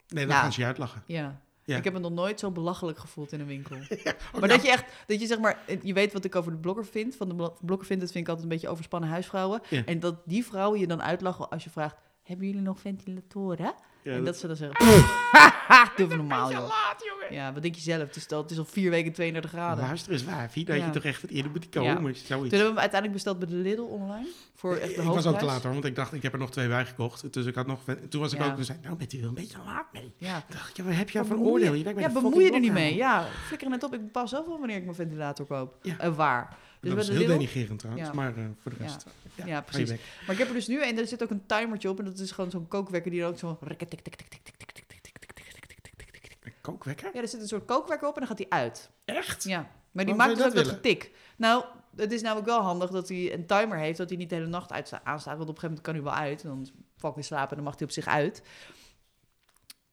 [0.07, 0.41] Nee, dan Ja.
[0.41, 1.03] gaan ze je uitlachen.
[1.05, 1.41] Ja.
[1.65, 1.77] Ja.
[1.77, 3.75] Ik heb me nog nooit zo belachelijk gevoeld in een winkel.
[4.05, 6.57] Maar nou, dat je echt, dat je zeg maar, je weet wat ik over de
[6.57, 7.15] blogger vind.
[7.15, 9.61] Van de blo- blogger vind, dat vind ik altijd een beetje overspannen huisvrouwen.
[9.69, 9.85] Ja.
[9.85, 13.73] En dat die vrouwen je dan uitlachen als je vraagt, hebben jullie nog ventilatoren?
[14.01, 14.85] Ja, en dat- dat ze dan zeggen,
[15.95, 16.59] doe even normaal joh.
[16.67, 17.33] laat, jongen.
[17.43, 18.01] Ja, wat denk je zelf?
[18.07, 19.83] Het is, al, het is al vier weken 32 graden.
[19.85, 20.49] Luister eens, waar.
[20.53, 20.85] Wie dat Ja.
[20.85, 21.69] je toch echt wat eerder moet Ja.
[21.93, 21.95] komen.
[22.15, 22.25] Zoiets.
[22.25, 24.27] Toen hebben we hem uiteindelijk besteld bij de Lidl online.
[24.55, 26.39] Voor echt de ik was ook te laat hoor, want ik dacht, ik heb er
[26.39, 27.33] nog twee bij gekocht.
[27.33, 28.45] Dus ik had nog, toen was ik Ja.
[28.45, 30.13] ook, toen zei nou bent u wel een beetje laat mee.
[30.17, 31.73] Ja, Toen dacht ik, ja, wat heb je voor oordeel?
[31.73, 32.95] je- ja bemoei je er niet mee.
[32.95, 33.93] Ja, flikker net op.
[33.93, 35.75] Ik bepaal zelf wel wanneer ik mijn ventilator koop.
[35.81, 35.97] Ja.
[35.99, 36.57] En waar.
[36.79, 37.31] Dus dat is heel Lidl...
[37.31, 38.13] denigrerend trouwens, Ja.
[38.13, 38.83] maar eh, voor de Ja.
[38.83, 39.05] rest.
[39.45, 39.89] Ja, precies.
[39.89, 41.99] Maar ik heb er dus nu en er zit ook een timertje op.
[41.99, 43.57] En dat is gewoon zo'n kookwekker die dan ook zo...
[46.41, 47.09] Een kookwekker?
[47.13, 48.89] Ja, er zit een soort kookwekker op en dan gaat hij uit.
[49.05, 49.43] Echt?
[49.43, 51.11] Ja, maar die Waarom maakt dus ook dat getik.
[51.35, 54.35] Nou, het is namelijk wel handig dat hij een timer heeft, dat hij niet de
[54.35, 55.37] hele nacht aanstaat.
[55.37, 56.43] Want op een gegeven moment kan hij wel uit.
[56.43, 56.69] En dan
[57.09, 58.41] ik weer slapen en dan mag hij op zich uit.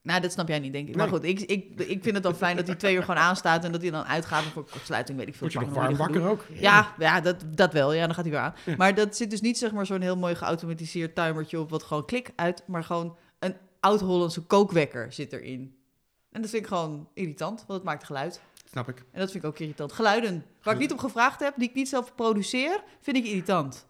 [0.03, 0.97] Nou, dat snap jij niet, denk ik.
[0.97, 1.15] Maar Nee.
[1.15, 3.73] goed, ik, ik, ik vind het dan fijn dat hij twee uur gewoon aanstaat en
[3.73, 4.43] dat hij dan uitgaat.
[4.43, 5.49] Voor kortsluiting weet ik veel.
[5.53, 6.45] Word je nog warm wakker ook?
[6.53, 7.93] Ja, ja dat, dat wel.
[7.93, 8.55] Ja, dan gaat hij weer aan.
[8.65, 8.75] Ja.
[8.77, 12.05] Maar dat zit dus niet zeg maar zo'n heel mooi geautomatiseerd timertje op wat gewoon
[12.05, 15.75] klik uit, maar gewoon een oud-Hollandse kookwekker zit erin.
[16.33, 18.41] En dat vind ik gewoon irritant, want het maakt geluid.
[18.71, 18.99] Snap ik.
[19.13, 19.93] En dat vind ik ook irritant.
[19.93, 23.87] Geluiden waar ik niet op gevraagd heb, die ik niet zelf produceer, vind ik irritant.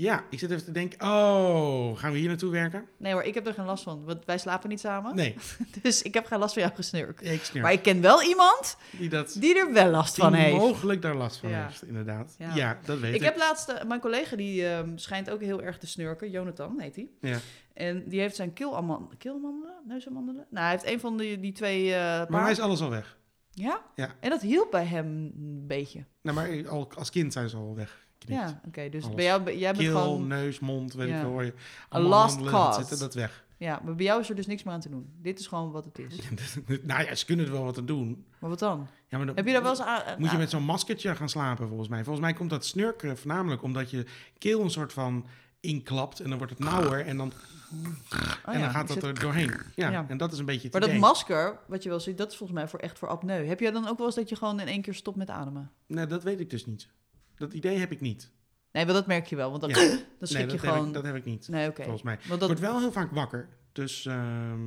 [0.00, 2.84] Ja, ik zit even te denken, oh, gaan we hier naartoe werken?
[2.96, 5.14] Nee hoor, ik heb er geen last van, want wij slapen niet samen.
[5.14, 5.34] Nee,
[5.82, 7.20] Dus ik heb geen last van jouw gesnurk.
[7.20, 7.64] ik snurk.
[7.64, 10.56] Maar ik ken wel iemand Die dat die er wel last van heeft.
[10.56, 11.66] mogelijk daar last van Ja.
[11.66, 12.34] heeft, inderdaad.
[12.38, 12.54] Ja.
[12.54, 13.20] Ja, dat weet ik.
[13.20, 16.80] Ik heb laatst, eh, mijn collega die ehm, schijnt ook heel erg te snurken, Jonathan
[16.80, 17.08] heet hij.
[17.20, 17.38] Ja.
[17.74, 20.46] En die heeft zijn keelamandelen, keelamandelen, neusamandelen?
[20.50, 23.16] Nou, hij heeft een van die, die twee eh Maar hij is alles al weg.
[23.50, 23.82] Ja?
[23.94, 24.14] Ja.
[24.20, 26.04] En dat hielp bij hem een beetje.
[26.22, 28.06] Nou, maar al, als kind zijn ze al weg.
[28.26, 28.88] Ja, oké.
[28.88, 29.14] dus Alles.
[29.16, 30.26] bij jou, jij bent Keel, gewoon...
[30.26, 31.14] neus, mond, weet Ja.
[31.14, 31.30] ik veel.
[31.30, 31.52] Hoor je.
[31.94, 32.78] A dat cause.
[32.80, 33.44] Zitten, dat weg.
[33.56, 35.12] Ja, maar bij jou is er dus niks meer aan te doen.
[35.22, 36.18] Dit is gewoon wat het is.
[36.82, 38.24] nou ja, ze kunnen er wel wat aan doen.
[38.38, 38.86] Maar wat dan?
[39.08, 40.02] Ja, maar dan, Heb je daar wel eens aan...
[40.18, 42.04] Moet je met zo'n maskertje gaan slapen, volgens mij.
[42.04, 44.06] Volgens mij komt dat snurken voornamelijk omdat je
[44.38, 45.26] keel een soort van
[45.60, 46.20] inklapt.
[46.20, 47.32] En dan wordt het nauwer en dan,
[47.72, 49.52] Oh en ja, dan gaat dat er doorheen.
[49.74, 50.04] Ja, Ja.
[50.08, 51.00] en dat is een beetje het Maar dat idee.
[51.02, 53.46] masker, wat je wel ziet, dat is volgens mij voor echt voor apneu.
[53.46, 55.70] Heb jij dan ook wel eens dat je gewoon in één keer stopt met ademen?
[55.86, 56.88] Nee, dat weet ik dus niet.
[57.38, 58.30] Dat idee heb ik niet.
[58.72, 59.76] Nee, maar dat merk je wel, want dan, Ja.
[59.76, 60.86] dan Nee, schrik dat, je heb gewoon...
[60.88, 61.82] ik, dat heb ik niet, Nee, oké.
[61.82, 62.14] volgens mij.
[62.14, 62.48] Want Ik dat...
[62.48, 63.48] word wel heel vaak wakker.
[63.72, 64.66] Dus ehm,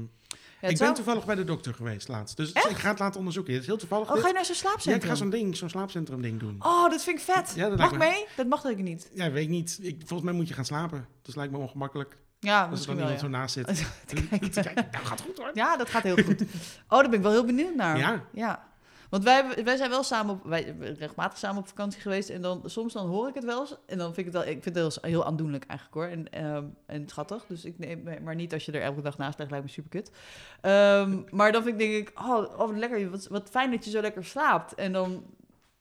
[0.61, 2.37] Ja, ik zou- ben toevallig bij de dokter geweest laatst.
[2.37, 3.53] Dus ik ga het laten onderzoeken.
[3.53, 4.07] Het is heel toevallig.
[4.07, 4.21] Oh, dit.
[4.21, 5.09] ga je naar zo'n ja, ik slaapcentrum?
[5.09, 6.55] ga zo'n ding, zo'n slaapcentrum ding doen.
[6.59, 7.53] Oh, dat vind ik vet.
[7.55, 8.25] Ja, dat Mag me- mee?
[8.35, 9.09] Dat mag ik niet.
[9.13, 9.79] Ja, weet ik niet.
[9.81, 11.07] Ik, volgens mij moet je gaan slapen.
[11.21, 12.17] Dus lijkt me ongemakkelijk.
[12.39, 13.27] Ja, Als er dan wel, iemand ja.
[13.27, 13.85] zo naast zit.
[14.05, 14.87] Te kijken.
[14.91, 15.51] Nou, gaat goed hoor.
[15.53, 16.41] Ja, dat gaat heel goed.
[16.41, 16.47] Oh,
[16.99, 17.97] daar ben ik wel heel benieuwd naar.
[17.97, 18.23] Ja.
[18.33, 18.69] Ja.
[19.11, 22.29] Want wij, wij zijn wel samen op, wij regelmatig samen op vakantie geweest.
[22.29, 23.75] En dan soms dan hoor ik het wel eens.
[23.85, 26.17] En dan vind ik het wel, ik vind het heel, heel aandoenlijk eigenlijk hoor.
[26.17, 27.45] En, ehm, en schattig.
[27.47, 29.89] Dus ik neem, maar niet als je er elke dag naast ligt, lijkt me super
[29.89, 30.11] kut.
[31.37, 33.09] maar dan vind ik, denk ik, oh, oh wat lekker.
[33.09, 34.73] Wat, wat fijn dat je zo lekker slaapt.
[34.73, 35.23] En dan,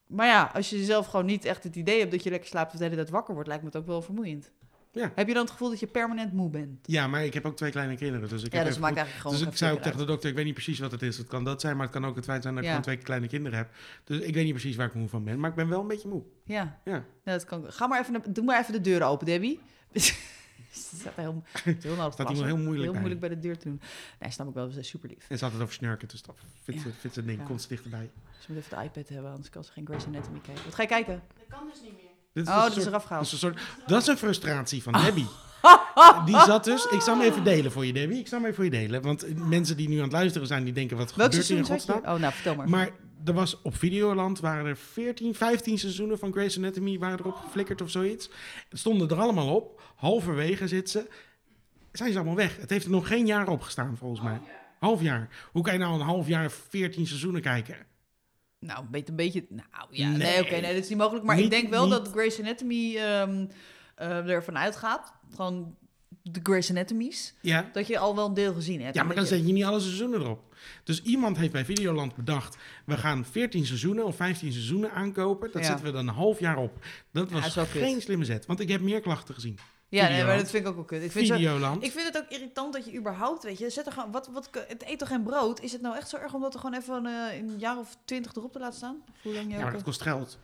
[0.06, 2.72] maar ja, als je zelf gewoon niet echt het idee hebt dat je lekker slaapt
[2.72, 4.50] of de hele tijd wakker wordt, lijkt me het ook wel vermoeiend.
[4.92, 5.12] Ja.
[5.14, 6.78] Heb je dan het gevoel dat je permanent moe bent?
[6.82, 8.28] Ja, maar ik heb ook twee kleine kinderen.
[8.28, 10.28] Dus ik Ja, heb dus maakt eigenlijk gewoon Dus ik zei ook tegen de dokter,
[10.30, 11.18] ik weet niet precies wat het is.
[11.18, 12.96] Het kan dat zijn, maar het kan ook het feit zijn dat ik gewoon twee
[12.96, 13.70] kleine kinderen heb.
[14.04, 15.40] Dus ik weet niet precies waar ik moe van ben.
[15.40, 16.22] Maar ik ben wel een beetje moe.
[16.44, 16.80] Ja.
[16.84, 16.92] Ja.
[17.24, 17.72] Ja, dat kan.
[17.72, 19.60] Ga maar even, doe maar even de deur open, Debbie.
[20.70, 23.00] Het staat heel, het is heel nodig Staat iemand heel moeilijk heel bij.
[23.00, 23.80] moeilijk bij de deur te doen.
[24.20, 24.66] Nee, snap ik wel.
[24.66, 25.26] Ze zijn super lief.
[25.28, 26.88] En ze had het over snurken, dus dat vindt, Ja.
[26.90, 27.38] ze, vindt ze een ding.
[27.38, 27.44] Ja.
[27.44, 28.10] Komt ze dichterbij.
[28.38, 30.64] Ze moet even de iPad hebben, anders kan ze geen Grey's Anatomy kijken.
[30.64, 31.22] Wat ga je kijken?
[31.38, 32.09] Dat kan dus niet meer.
[32.32, 33.26] Dit Oh, dat is eraf dat gehaald.
[33.26, 35.26] is een soort, dat is een frustratie van Debbie.
[36.26, 38.18] Die zat dus, ik zal hem even delen voor je Debbie.
[38.18, 39.02] Ik zal hem even voor je delen.
[39.02, 41.64] Want mensen die nu aan het luisteren zijn, die denken wat Welk gebeurt hier in
[41.64, 41.98] godsnaam.
[41.98, 42.68] Oh, nou, vertel maar.
[42.68, 42.90] Maar
[43.24, 47.82] er was op Videoland waren er 14, 15 seizoenen van Grey's Anatomy waren erop geflikkerd
[47.82, 48.30] of zoiets.
[48.68, 49.82] Het stonden er allemaal op.
[49.96, 51.08] Halverwege zit ze.
[51.92, 52.56] Zijn ze allemaal weg.
[52.60, 54.40] Het heeft er nog geen jaar op gestaan volgens mij.
[54.78, 55.28] Half jaar.
[55.52, 57.76] Hoe kan je nou een half jaar 14 seizoenen kijken?
[58.60, 59.46] Nou, een beetje, een beetje...
[59.48, 60.40] Nou ja, nee, Nee.
[60.42, 61.24] oké, nee, dat is niet mogelijk.
[61.24, 63.46] Maar ik denk wel niet- dat Grey's Anatomy ehm
[63.94, 65.12] eh, ervan uitgaat.
[65.34, 65.76] Gewoon
[66.22, 67.34] de Grey's Anatomies.
[67.40, 67.70] Ja.
[67.72, 68.94] Dat je al wel een deel gezien hebt.
[68.94, 70.54] Ja, maar dan je- zet je niet alle seizoenen erop.
[70.84, 72.56] Dus iemand heeft bij Videoland bedacht...
[72.86, 75.50] we gaan 14 seizoenen of 15 seizoenen aankopen.
[75.52, 75.68] Dat Ja.
[75.68, 76.84] zetten we dan een half jaar op.
[77.12, 77.66] Dat was kut.
[77.68, 78.46] geen slimme zet.
[78.46, 79.58] Want ik heb meer klachten gezien.
[79.90, 81.02] Ja, nee, maar dat vind ik ook wel kut.
[81.02, 81.34] Ik vind, zo,
[81.80, 84.48] ik vind het ook irritant dat je überhaupt, weet je, zet er gewoon, wat, wat,
[84.68, 85.60] het eet toch geen brood?
[85.60, 87.96] Is het nou echt zo erg om dat er gewoon even eh, een jaar of
[88.04, 89.02] twintig erop te laten staan?
[89.22, 90.38] Hoe lang je Ja, maar dat kost geld.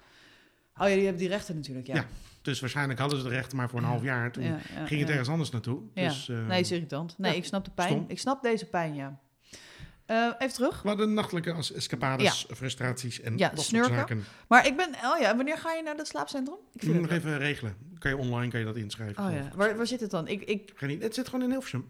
[0.76, 1.94] Oh ja, die hebben die rechten natuurlijk, ja.
[1.94, 2.06] Ja,
[2.42, 4.32] Dus waarschijnlijk hadden ze de rechten maar voor een half jaar.
[4.32, 5.80] Toen Ja, ja, ging het ergens anders naartoe.
[5.94, 7.18] Dus, eh, Nee, is irritant.
[7.18, 7.88] Nee, ik snap de pijn.
[7.88, 8.04] stom.
[8.08, 9.20] Ik snap deze pijn, ja.
[10.06, 10.82] Eh, even terug.
[10.82, 14.24] Hadden nachtelijke as- escapades, frustraties en Ja, dat snurken.
[14.48, 16.56] Maar ik ben, oh ja, wanneer ga je naar het slaapcentrum?
[16.72, 17.76] Ik vind moet het nog even regelen.
[17.98, 19.24] Kan je online kan je dat inschrijven.
[19.24, 20.28] Oh ja, waar, waar zit het dan?
[20.28, 21.02] Ik, ik, Geen idee.
[21.04, 21.88] Het zit gewoon in Hilversum.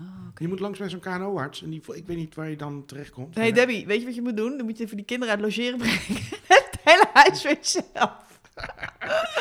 [0.00, 0.42] oh, oké.
[0.42, 1.62] Je moet langs bij zo'n KNO-arts.
[1.62, 3.34] En die, ik weet niet waar je dan terechtkomt.
[3.34, 3.52] Hey Ja.
[3.54, 4.56] Debbie, weet je wat je moet doen?
[4.56, 6.00] Dan moet je even die kinderen uit logeren brengen.
[6.46, 8.12] het hele huis voor jezelf.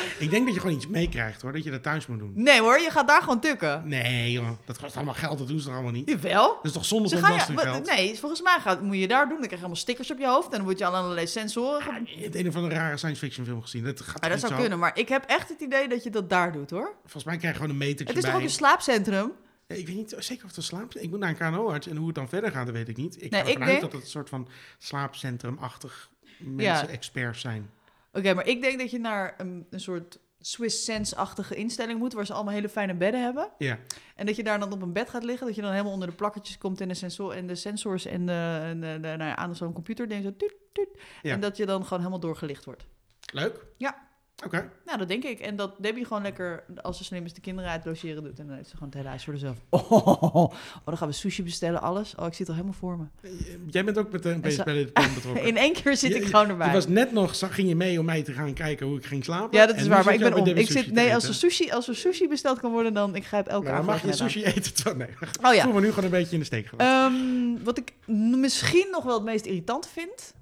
[0.19, 2.31] Ik denk dat je gewoon iets meekrijgt hoor, dat je dat thuis moet doen.
[2.35, 3.81] Nee hoor, je gaat daar gewoon tukken.
[3.87, 6.09] Nee joh, dat kost allemaal geld, dat doen ze toch allemaal niet?
[6.09, 6.47] Jawel.
[6.55, 7.87] Dat is toch zonde Ze van gaan je, belastinggeld?
[7.87, 9.29] wat- nee, volgens mij gaat, moet je daar doen.
[9.29, 10.49] Dan krijg je allemaal stickers op je hoofd.
[10.51, 11.81] En dan word je aan allerlei sensoren.
[11.81, 13.83] ge- Je hebt een of andere rare science fiction film gezien.
[13.83, 14.59] Dat gaat toch dat zou zo?
[14.59, 14.79] kunnen.
[14.79, 16.93] Maar ik heb echt het idee dat je dat daar doet hoor.
[17.01, 18.31] Volgens mij krijg je gewoon een metertje Het is bij.
[18.31, 19.31] toch ook een slaapcentrum?
[19.67, 20.95] Ja, ik weet niet zeker of het slaap...
[20.95, 23.15] Ik moet naar een KNO-arts en hoe het dan verder gaat, dat weet ik niet.
[23.23, 26.45] Ik Nee, ga ervan ik uit denk- dat het een soort van slaapcentrumachtig Ja.
[26.47, 27.69] mensen-experts zijn.
[28.19, 32.13] Oké, maar ik denk dat je naar een, een soort Swiss Sense-achtige instelling moet.
[32.13, 33.49] Waar ze allemaal hele fijne bedden hebben.
[33.57, 33.79] Ja,
[34.15, 35.47] En dat je daar dan op een bed gaat liggen.
[35.47, 38.25] Dat je dan helemaal onder de plakketjes komt en de, sensor, en de sensors en,
[38.25, 40.09] de, en de, de- nou ja, aan zo'n computer.
[40.09, 40.89] Denk zo, tuut, tuut.
[41.21, 41.33] Ja.
[41.33, 42.85] En dat je dan gewoon helemaal doorgelicht wordt.
[43.33, 43.65] leuk.
[43.77, 44.07] Ja.
[44.45, 44.69] Oké.
[44.85, 45.39] Nou, dat denk ik.
[45.39, 48.39] En dat Debbie gewoon lekker, als ze slim is, de kinderen uit logeren doet.
[48.39, 49.57] En dan heeft ze gewoon het hele huis voor zichzelf.
[49.69, 50.53] Oh,
[50.85, 52.15] dan gaan we sushi bestellen, alles.
[52.15, 53.03] Oh, ik zit al helemaal voor me.
[53.21, 53.31] Eh,
[53.69, 55.43] Jij bent ook meteen bezig bij dit plan betrokken.
[55.49, 56.71] In één keer zit Je- ik gewoon Je erbij.
[56.71, 59.23] was net nog, zag, ging je mee om mij te gaan kijken hoe ik ging
[59.23, 59.57] slapen.
[59.57, 60.47] Ja, dat is waar, maar ik je ben om.
[60.47, 63.47] Ik zit, nee, als er, sushi, als er sushi besteld kan worden, dan ik grijp
[63.47, 64.73] elke Nou, mag je sushi eten.
[64.73, 65.07] terwijl- Nee,
[65.41, 65.63] Oh ik ja.
[65.63, 67.13] voel me nu gewoon een beetje in de steek gelaten.
[67.15, 70.33] Ehm, wat ik misschien nog wel het meest irritant vind.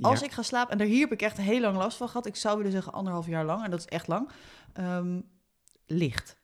[0.00, 0.26] Als Ja.
[0.26, 2.26] ik ga slapen, en daar hier heb ik echt heel lang last van gehad.
[2.26, 4.28] Ik zou willen zeggen anderhalf jaar lang, en dat is echt lang.
[4.72, 5.20] Ehm,
[5.86, 6.36] licht.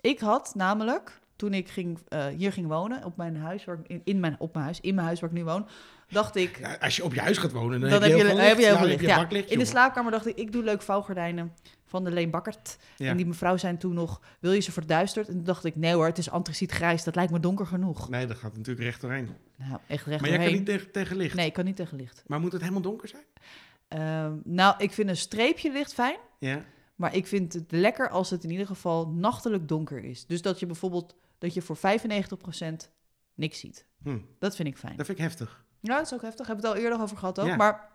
[0.00, 3.86] Ik had namelijk, toen ik ging, eh, hier ging wonen, op mijn huis, waar ik,
[3.88, 5.66] in, in mijn, op mijn huis, in mijn huis waar ik nu woon,
[6.08, 8.26] dacht ik, Ja, als je op je huis gaat wonen, dan, dan heb je heel
[8.26, 8.66] veel heb je licht.
[8.68, 9.00] veel Nou, licht.
[9.00, 9.52] je Ja.
[9.52, 11.52] In de slaapkamer dacht ik, ik doe leuk vouwgordijnen
[11.92, 12.76] van de Leen Bakkert.
[12.96, 13.08] Ja.
[13.10, 15.28] En die mevrouw zei toen nog, wil je ze verduisterd?
[15.28, 18.08] En toen dacht ik, nee hoor, het is antraciet grijs, dat lijkt me donker genoeg.
[18.08, 19.28] Nee, dat gaat natuurlijk recht doorheen.
[19.56, 21.34] Nou, echt recht Maar jij kan niet tegen, tegen licht.
[21.34, 22.24] Nee, ik kan niet tegen licht.
[22.26, 23.22] Maar moet het helemaal donker zijn?
[23.88, 26.16] Ehm, nou, ik vind een streepje licht fijn.
[26.38, 26.64] Ja.
[26.94, 30.26] Maar ik vind het lekker als het in ieder geval nachtelijk donker is.
[30.26, 32.90] Dus dat je bijvoorbeeld dat je voor 95%
[33.34, 33.86] niks ziet.
[34.02, 34.96] Hm, Dat vind ik fijn.
[34.96, 35.64] dat vind ik heftig.
[35.80, 36.46] Ja, dat is ook heftig.
[36.46, 37.46] Heb het al eerder over gehad ook.
[37.46, 37.56] Ja.
[37.56, 37.91] Maar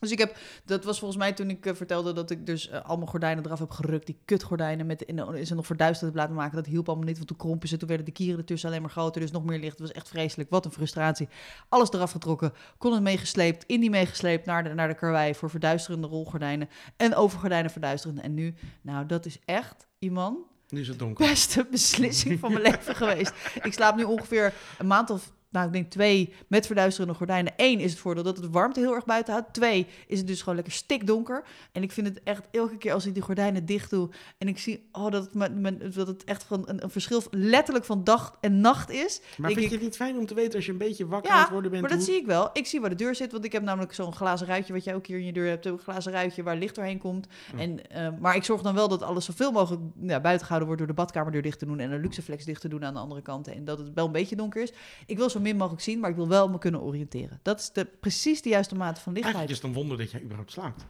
[0.00, 2.80] dus ik heb, dat was volgens mij toen ik eh, vertelde dat ik dus eh,
[2.82, 4.06] allemaal gordijnen eraf heb gerukt.
[4.06, 6.56] Die kutgordijnen met in, is er nog verduisterd laten maken.
[6.56, 7.76] Dat hielp allemaal niet, want toen krompen ze.
[7.76, 9.20] Toen werden de kieren ertussen alleen maar groter.
[9.20, 9.78] Dus nog meer licht.
[9.78, 10.50] Het was echt vreselijk.
[10.50, 11.28] Wat een frustratie.
[11.68, 12.52] Alles eraf getrokken.
[12.78, 13.64] Kon het meegesleept.
[13.66, 16.68] In die meegesleept naar de, naar de karwei voor verduisterende rolgordijnen.
[16.96, 18.22] En overgordijnen verduisterende.
[18.22, 21.26] En nu, nou dat is echt iemand Nu is het donker.
[21.26, 23.32] beste beslissing van mijn leven geweest.
[23.62, 27.52] Ik slaap nu ongeveer een maand of, nou ik denk twee, met verduisterende gordijnen.
[27.56, 29.52] Eén is het voordeel dat het warmte heel erg buiten houdt.
[29.52, 31.42] Twee is het dus gewoon lekker stikdonker.
[31.72, 34.08] En ik vind het echt elke keer als ik die gordijnen dicht doe
[34.38, 37.22] en ik zie oh, dat, het, me- me- dat het echt van een, een verschil
[37.30, 39.20] letterlijk van dag en nacht is.
[39.36, 41.36] Maar vind je het niet fijn om te weten als je een beetje wakker Ja,
[41.36, 41.82] aan het worden bent?
[41.82, 42.50] Maar dat hoe- zie ik wel.
[42.52, 44.94] Ik zie waar de deur zit, want ik heb namelijk zo'n glazen ruitje, wat jij
[44.94, 47.26] ook hier in je deur hebt, een glazen ruitje waar licht doorheen komt.
[47.56, 50.78] En, eh, maar ik zorg dan wel dat alles zoveel mogelijk ja, buiten gehouden wordt
[50.78, 53.22] door de badkamerdeur dicht te doen en een luxeflex dicht te doen aan de andere
[53.22, 53.48] kant.
[53.48, 54.72] En dat het wel een beetje donker is.
[55.06, 57.40] Ik wil zo min mogelijk zien, maar ik wil wel me kunnen oriënteren.
[57.42, 59.36] Dat is de, precies de juiste mate van lichtheid.
[59.36, 60.84] Eigenlijk is het een wonder dat jij überhaupt slaapt.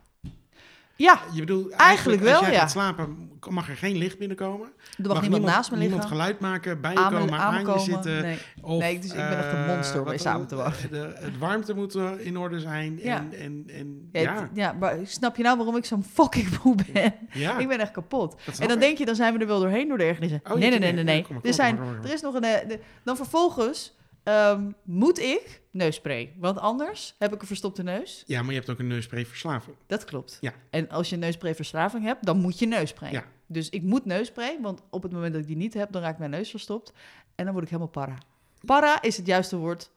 [0.96, 2.58] Ja, Je bedoelt, Eigenlijk wel, jij ja.
[2.58, 4.68] gaat slapen, mag er geen licht binnenkomen.
[5.02, 5.80] er mag, niemand naast me liggen.
[5.98, 8.22] Niemand geluid maken, bij je aan me, komen, aan je zitten.
[8.22, 8.38] Nee.
[8.62, 10.72] Of, Nee, dus ik ben echt een eh, monster om mee samen te wonen.
[10.90, 12.98] De, het warmte moet eh, in orde zijn.
[13.02, 13.16] Ja.
[13.16, 16.62] En, en, en, Ja, ja, het- ja, maar snap je nou waarom ik zo'n fucking
[16.62, 17.14] moe ben?
[17.32, 17.58] ja.
[17.62, 18.34] Ik ben echt kapot.
[18.58, 18.80] En dan ik.
[18.82, 20.40] denk je, dan zijn we er wel doorheen door de ergernissen.
[20.44, 21.26] Oh, nee, nee, nee, nee, nee.
[21.42, 22.44] Er, zijn, er is nog een...
[22.44, 26.34] eh, de- dan vervolgens ehm, moet ik neusspray.
[26.36, 28.22] Want anders heb ik een verstopte neus.
[28.26, 29.76] Ja, maar je hebt ook een neusspray-verslaving.
[29.86, 30.38] Dat klopt.
[30.40, 30.52] Ja.
[30.70, 33.12] En als je neusprayverslaving hebt, dan moet je neusspray.
[33.12, 33.24] Ja.
[33.46, 36.18] Dus ik moet neusspray, want op het moment dat ik die niet heb, dan raakt
[36.18, 36.92] mijn neus verstopt.
[37.34, 38.18] En dan word ik helemaal para.
[38.64, 39.90] Para is het juiste woord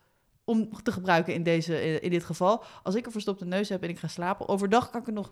[0.43, 2.63] om te gebruiken in, deze, in dit geval.
[2.83, 5.31] Als ik een verstopte neus heb en ik ga slapen, overdag kan ik er nog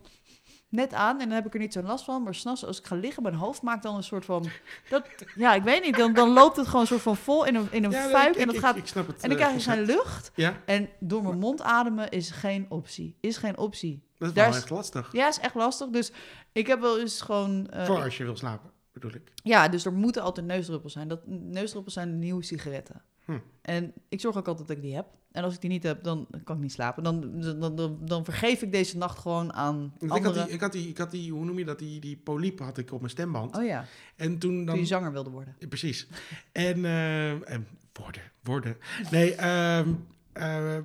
[0.72, 2.24] net aan en dan heb ik er niet zo'n last van.
[2.24, 4.48] Maar s'nachts als ik ga liggen, mijn hoofd maakt dan een soort van...
[4.90, 5.06] Dat,
[5.36, 7.68] ja, ik weet niet, dan, dan loopt het gewoon een soort van vol in een,
[7.72, 8.76] in een Ja, fuik ik- en dat gaat...
[8.76, 10.32] ik snap het, en dan eh, krijg je geen lucht.
[10.36, 13.18] Ja, En door mijn mond ademen is geen optie.
[13.20, 14.04] Is geen optie.
[14.18, 15.10] dat is Daar wel is- echt lastig.
[15.12, 15.88] Ja, is echt lastig.
[15.90, 16.12] Dus
[16.52, 17.68] ik heb wel eens gewoon...
[17.70, 19.32] eh, Voor als je wil slapen, bedoel ik.
[19.44, 21.08] ja, dus er moeten altijd neusdruppels zijn.
[21.08, 23.02] Dat, neusdruppels zijn de nieuwe sigaretten.
[23.26, 23.38] Hm.
[23.62, 25.06] En ik zorg ook altijd dat ik die heb.
[25.32, 27.04] En als ik die niet heb, dan kan ik niet slapen.
[27.04, 30.46] Dan, dan, dan, dan vergeef ik deze nacht gewoon aan Ik had, anderen.
[30.46, 32.78] die, ik, had die, ik had die, hoe noem je dat, die, die poliep had
[32.78, 33.58] ik op mijn stemband.
[33.58, 34.78] Oh ja, En toen toen dan...
[34.78, 35.56] je zanger wilde worden.
[35.70, 36.08] Precies.
[36.52, 38.78] En, eh, en worden, worden.
[39.12, 39.94] Nee, ehm,
[40.34, 40.78] eh,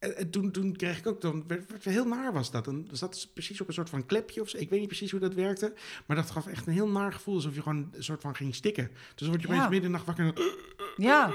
[0.00, 2.64] en- en toen, toen kreeg ik ook, dan werd, werd heel naar was dat.
[2.64, 4.56] Dan zat ze precies op een soort van klepje of zo.
[4.58, 5.72] Ik weet niet precies hoe dat werkte.
[6.06, 8.54] Maar dat gaf echt een heel naar gevoel, alsof je gewoon een soort van ging
[8.54, 8.90] stikken.
[8.90, 9.68] Dus dan word je opeens Ja.
[9.68, 10.24] midden in de nacht wakker.
[10.26, 11.32] En, Ja,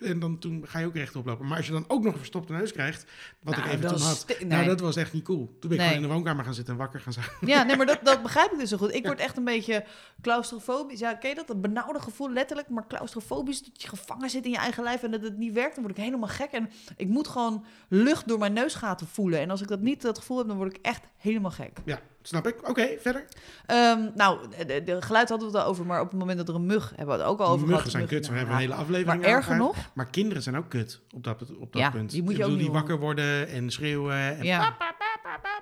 [0.00, 1.46] en dan toen ga je ook rechtop lopen.
[1.46, 3.04] Maar als je dan ook nog een verstopte neus krijgt,
[3.42, 4.36] wat Nou, ik even dat toen had.
[4.46, 5.46] Nou, dat was echt niet cool.
[5.46, 5.86] Toen ben ik Nee.
[5.86, 7.26] gewoon in de woonkamer gaan zitten en wakker gaan zijn.
[7.40, 8.94] ja nee, maar dat, dat begrijp ik dus zo goed.
[8.94, 9.84] Ik word echt een beetje
[10.20, 10.98] claustrofobisch.
[10.98, 11.50] Ja, ken je dat?
[11.50, 12.68] Een benauwde gevoel, letterlijk.
[12.68, 15.74] Maar claustrofobisch, dat je gevangen zit in je eigen lijf en dat het niet werkt.
[15.74, 16.50] Dan word ik helemaal gek.
[16.50, 19.40] En ik moet gewoon lucht door mijn neusgaten voelen.
[19.40, 21.78] En als ik dat niet dat gevoel heb, dan word ik echt helemaal gek.
[21.84, 22.68] Ja, snap ik.
[22.68, 23.24] Oké, verder.
[23.66, 26.48] Ehm, nou, de, de geluid hadden we het al over, maar op het moment dat
[26.48, 27.90] er een mug, hebben we het ook al over Muggen gehad.
[27.90, 29.76] zijn Muggen, kut, we nou, hebben een hele aflevering Maar erger nog.
[29.94, 32.10] Maar kinderen zijn ook kut op dat, op dat Ja, punt.
[32.10, 34.76] die moet je Ik bedoel, die wakker worden en schreeuwen en, ja.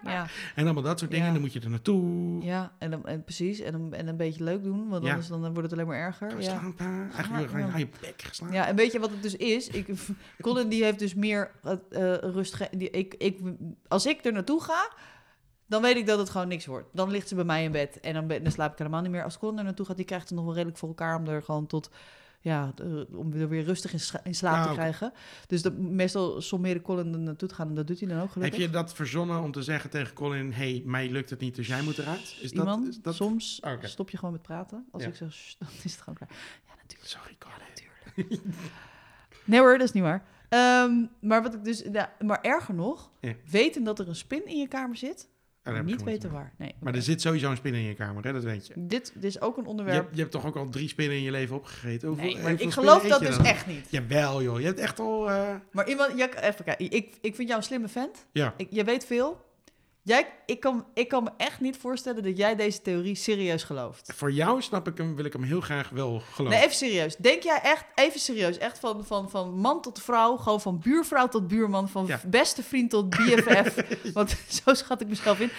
[0.04, 1.26] Ja, en allemaal dat soort dingen.
[1.26, 1.32] Ja.
[1.32, 2.42] Dan moet je er naartoe.
[2.44, 3.60] ja en, dan, en precies.
[3.60, 5.10] En, een- en een beetje leuk doen, want Ja.
[5.10, 6.36] anders dan wordt het alleen maar erger.
[6.36, 6.42] Ja.
[6.42, 7.06] Slaan, pa.
[7.14, 8.52] Eigenlijk je aan bek geslaan.
[8.52, 9.68] Ja, en weet je wat het dus is?
[9.68, 9.88] Ik,
[10.42, 12.68] Colin die heeft dus meer eh, eh, rust.
[12.78, 13.38] Die, ik, ik,
[13.88, 14.90] als ik er naartoe ga,
[15.66, 16.88] dan weet ik dat het gewoon niks wordt.
[16.92, 19.10] Dan ligt ze bij mij in bed en dan, ben- dan slaap ik helemaal niet
[19.10, 19.24] meer.
[19.24, 21.42] Als Colin er naartoe gaat, die krijgt het nog wel redelijk voor elkaar om er
[21.42, 21.90] gewoon tot...
[22.42, 22.72] Ja,
[23.12, 23.92] om er weer rustig
[24.24, 25.12] in, slaap te krijgen.
[25.46, 28.22] Dus dat, meestal sommeren Colin er naartoe te gaan en dat doet hij dan ook
[28.24, 28.60] Heb gelukkig.
[28.60, 30.52] je dat verzonnen om te zeggen tegen Colin...
[30.52, 32.20] hey, mij lukt het niet, dus jij moet eruit?
[32.20, 33.14] Is dat, Iemand, is dat...
[33.14, 34.86] soms stop je gewoon met praten.
[34.90, 35.08] Als Ja.
[35.08, 36.30] ik zeg, dan is het gewoon klaar.
[36.66, 37.08] Ja, natuurlijk.
[37.10, 37.58] Sorry, Colin.
[39.44, 40.24] Nee hoor, dat is niet waar.
[40.48, 43.34] Ehm, maar wat ik dus, ja, maar erger nog, Ja.
[43.50, 45.28] weten dat er een spin in je kamer zit,
[45.84, 46.52] Niet weten waar.
[46.58, 46.74] Nee.
[46.80, 48.32] Maar er zit sowieso een spin in je kamer, hè?
[48.32, 48.74] dat weet je.
[48.76, 50.02] dit, dit is ook een Je onderwerp.
[50.02, 52.08] hebt, je hebt toch ook al drie spinnen in je leven opgegeten?
[52.08, 53.44] Hoeveel, nee, maar ik geloof dat je dus dan?
[53.44, 53.86] echt niet.
[53.90, 54.60] Jawel, joh.
[54.60, 55.30] Je hebt echt al...
[55.30, 56.90] eh, Maar iemand, ja, even kijken.
[56.90, 58.26] Ik, ik vind jou een slimme vent.
[58.32, 58.54] Ja.
[58.56, 59.48] Ik, jij weet veel.
[60.10, 64.12] Jij, ik, kan, ik kan me echt niet voorstellen dat jij deze theorie serieus gelooft.
[64.16, 66.56] Voor jou snap ik hem, wil ik hem heel graag wel geloven.
[66.56, 67.16] Nee, even serieus.
[67.16, 71.28] Denk jij echt, even serieus, echt van, van, van man tot vrouw, gewoon van buurvrouw
[71.28, 72.20] tot buurman, van Ja.
[72.26, 73.74] beste vriend tot BFF,
[74.12, 75.50] want zo schat ik mezelf in.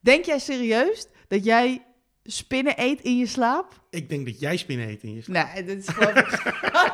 [0.00, 1.86] Denk jij serieus dat jij
[2.22, 3.72] spinnen eet in je slaap?
[3.90, 5.54] Ik denk dat jij spinnen in je slaap.
[5.54, 6.14] Nee, dit is gewoon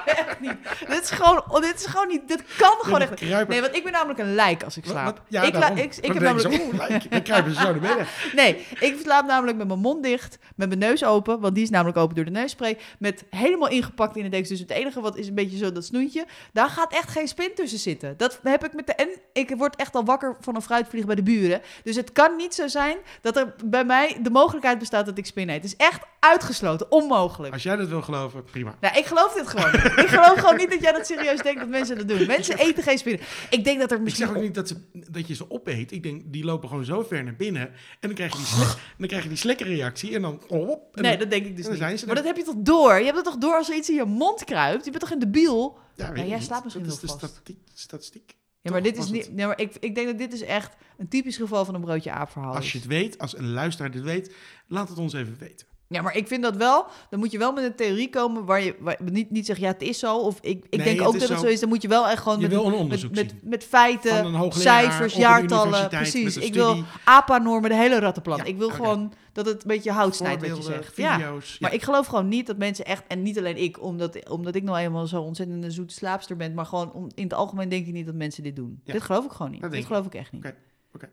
[0.05, 0.57] echt niet.
[0.89, 3.19] Dit is gewoon, oh, dit is gewoon niet, dit kan gewoon echt niet.
[3.21, 3.53] Kruipen.
[3.53, 5.05] Nee, want ik ben namelijk een lijk als ik slaap.
[5.05, 5.77] wat- ja, ik, daarom.
[5.79, 6.55] ik, ik heb namelijk...
[6.55, 7.11] zo, oh, lijk.
[7.11, 8.07] Dan kruipen ze zo naar binnen.
[8.35, 11.71] Nee, ik slaap namelijk met mijn mond dicht, met mijn neus open, want die is
[11.71, 14.49] namelijk open door de neusspray, met helemaal ingepakt in de dekens.
[14.49, 17.51] Dus het enige wat is een beetje zo dat snoentje, daar gaat echt geen spin
[17.55, 18.15] tussen zitten.
[18.17, 18.95] Dat heb ik met de...
[18.95, 21.61] En ik word echt al wakker van een fruitvlieg bij de buren.
[21.83, 25.27] Dus het kan niet zo zijn dat er bij mij de mogelijkheid bestaat dat ik
[25.27, 25.55] spin eet.
[25.55, 27.53] Het is echt uitgesloten, onmogelijk.
[27.53, 28.77] Als jij dat wil geloven, prima.
[28.81, 29.85] Nou, ik geloof dit gewoon niet.
[29.85, 32.27] Ik geloof gewoon niet dat jij dat serieus denkt dat mensen dat doen.
[32.27, 33.27] Mensen eten geen spinnen.
[33.51, 34.27] Ik denk dat er Ik misschien...
[34.27, 35.93] zeg ook niet dat, ze, dat je ze opeet.
[35.93, 37.63] Ik denk, die lopen gewoon zo ver naar binnen.
[37.69, 40.15] En dan krijg je die, slik, dan krijg je die slikkerreactie.
[40.15, 40.41] En dan...
[40.49, 41.79] op, en Nee, dan- dat denk ik dus niet.
[41.79, 42.95] zijn ze Maar dat heb je toch door?
[42.99, 44.85] Je hebt het toch door als er iets in je mond kruipt?
[44.85, 45.79] Je bent toch een debiel?
[45.97, 47.33] ja, ik jij slaapt misschien Dat is wel de vast.
[47.35, 47.59] statistiek.
[47.75, 48.37] statistiek.
[48.61, 49.33] Ja, maar Toch dit is niet...
[49.33, 52.11] Nee, maar ik, ik denk dat dit is echt een typisch geval van een broodje
[52.11, 52.55] aapverhaal.
[52.55, 52.73] Als is.
[52.73, 54.33] je het weet, als een luisteraar dit weet,
[54.67, 55.67] laat het ons even weten.
[55.89, 56.87] Ja, maar ik vind dat wel...
[57.11, 59.61] Dan moet je wel met een theorie komen waar je, waar je niet, niet zegt...
[59.61, 60.17] Ja, het is zo.
[60.17, 61.47] Of ik, ik Nee, denk ook dat het zo.
[61.47, 61.61] is.
[61.61, 62.41] Dan moet je wel echt gewoon
[62.89, 65.89] met, met, met, feiten, cijfers, jaartallen.
[65.89, 66.37] Precies.
[66.37, 66.83] Ik wil.
[67.05, 68.37] APA-normen, de hele rattenplan.
[68.37, 70.97] Ja, ik wil gewoon dat het een beetje hout snijdt wat je zegt.
[70.97, 71.15] Ja.
[71.15, 71.59] video's.
[71.59, 71.77] Maar ja.
[71.77, 74.79] ik geloof gewoon niet dat mensen echt, en niet alleen ik, omdat, omdat ik nou
[74.79, 77.93] eenmaal zo ontzettend een zoete slaapster ben, maar gewoon om, in het algemeen denk ik
[77.93, 78.81] niet dat mensen dit doen.
[78.85, 78.93] Ja.
[78.93, 79.61] Dit geloof ik gewoon niet.
[79.61, 80.45] Dat Dit geloof ik echt niet.
[80.45, 80.55] Oké,
[80.95, 81.11] oké.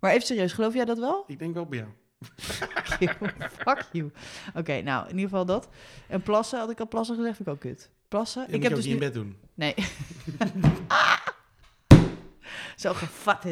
[0.00, 1.24] Maar even serieus, geloof jij dat wel?
[1.26, 1.90] Ik denk wel bij jou.
[3.64, 4.10] Fuck you.
[4.54, 5.68] Oké, nou, in ieder geval dat.
[6.08, 7.90] En plassen, had ik al plassen gezegd, vind ik ook kut.
[8.08, 8.44] Plassen?
[8.48, 9.36] Ik ik heb dus niet in bed doen.
[9.54, 9.74] Nee.
[12.76, 13.44] Zo gevat.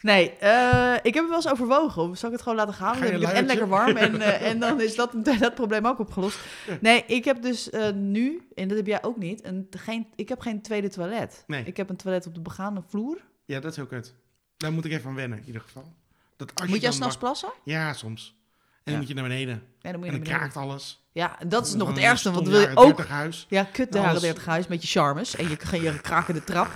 [0.00, 2.02] Nee, eh, ik heb het wel eens overwogen.
[2.02, 2.94] Of Zal ik het gewoon laten gaan?
[2.94, 5.12] Ga Dan je heb ik het en lekker warm en, eh, en dan is dat,
[5.38, 6.38] dat probleem ook opgelost.
[6.80, 10.28] Nee, ik heb dus eh, nu, en dat heb jij ook niet, een, geen, ik
[10.28, 11.44] heb geen tweede toilet.
[11.46, 11.64] Nee.
[11.64, 13.18] Ik heb een toilet op de begaande vloer.
[13.44, 14.14] Ja, dat is ook kut.
[14.56, 15.92] Daar moet ik even aan wennen, in ieder geval.
[16.38, 17.52] Dat als Moet jij dan s'nachts plassen?
[17.64, 18.36] Ja, soms.
[18.84, 19.62] En dan moet je naar beneden.
[19.80, 21.06] Ja, dan moet je En dan kraakt alles.
[21.12, 22.84] Ja, en dat is nog Dan het ergste, want dan wil je ook...
[22.96, 23.46] 30 huis.
[23.48, 26.44] Ja, kut de Alles- jaren 30 huis met je charmes en je, je, je krakende
[26.44, 26.68] trap.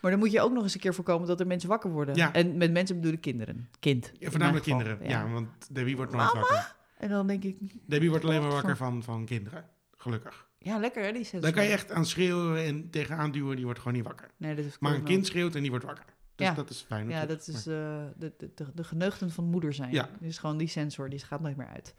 [0.00, 2.14] Maar dan moet je ook nog eens een keer voorkomen dat er mensen wakker worden.
[2.14, 2.32] Ja.
[2.32, 3.68] En met mensen bedoel ik kinderen.
[3.80, 4.12] Kind.
[4.18, 4.98] Ja, voornamelijk kinderen.
[5.08, 5.28] Ja.
[5.28, 6.40] want Debbie wordt nooit Mama?
[6.40, 6.74] wakker.
[6.98, 9.64] En dan denk ik, Debbie wordt alleen maar wakker van, van kinderen.
[9.96, 10.46] Gelukkig.
[10.58, 11.40] ja, lekker hè, die.
[11.40, 14.30] Daar kan je echt aan schreeuwen en tegenaan duwen, die wordt gewoon niet wakker.
[14.36, 16.04] Nee, dat is Maar een kind schreeuwt en die wordt wakker.
[16.34, 16.54] Dus Ja.
[16.54, 17.08] dat is fijn.
[17.08, 19.92] Ja, dat is eh, de, de, de, geneugten van moeder zijn.
[19.92, 20.08] Ja.
[20.20, 21.94] Dus gewoon die sensor, die gaat nooit meer uit.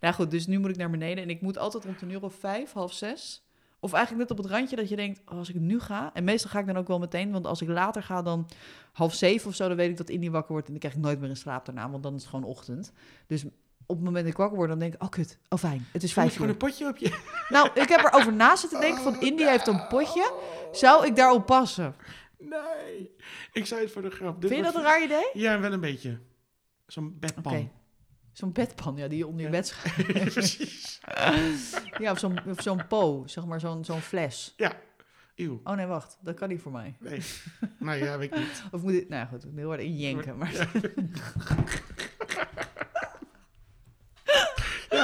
[0.00, 1.24] Nou goed, dus nu moet ik naar beneden.
[1.24, 3.42] En ik moet altijd rond een uur of vijf, half zes.
[3.80, 6.10] Of eigenlijk net op het randje dat je denkt, oh, als ik nu ga...
[6.14, 8.48] En meestal ga ik dan ook wel meteen, want als ik later ga dan
[8.92, 9.68] half zeven of zo...
[9.68, 11.64] dan weet ik dat Indy wakker wordt en dan krijg ik nooit meer een slaap
[11.64, 11.90] daarna.
[11.90, 12.92] Want dan is het gewoon ochtend.
[13.26, 13.44] Dus
[13.86, 16.02] op het moment dat ik wakker word, dan denk ik, oh kut, oh fijn, het
[16.02, 16.52] is vijf gewoon uur.
[16.52, 17.18] een potje op je...
[17.48, 20.32] Nou, ik heb erover na zitten denken van, Indy heeft een potje.
[20.72, 21.94] Zou ik daarop passen?
[22.38, 23.14] Nee.
[23.52, 24.40] Ik zei het voor de grap.
[24.40, 25.30] Dit Vind je dat een raar idee?
[25.32, 26.18] Ja, wel een beetje.
[26.86, 27.52] Zo'n bedpan.
[27.52, 27.70] Oké.
[28.32, 29.52] Zo'n bedpan, ja, die je onder je Ja.
[29.52, 30.32] bed schuift.
[30.32, 31.00] Precies.
[31.98, 34.54] Ja, of zo'n of zo'n po, zeg maar, zo'n zo'n fles.
[35.34, 35.60] Eeuw.
[35.64, 36.96] Oh nee, wacht, dat kan niet voor mij.
[37.00, 37.20] Nee.
[37.78, 38.62] nou ja, weet ik niet.
[38.72, 40.52] Of moet ik, nou goed, ik wil in jenken, maar...
[40.52, 40.66] Ja,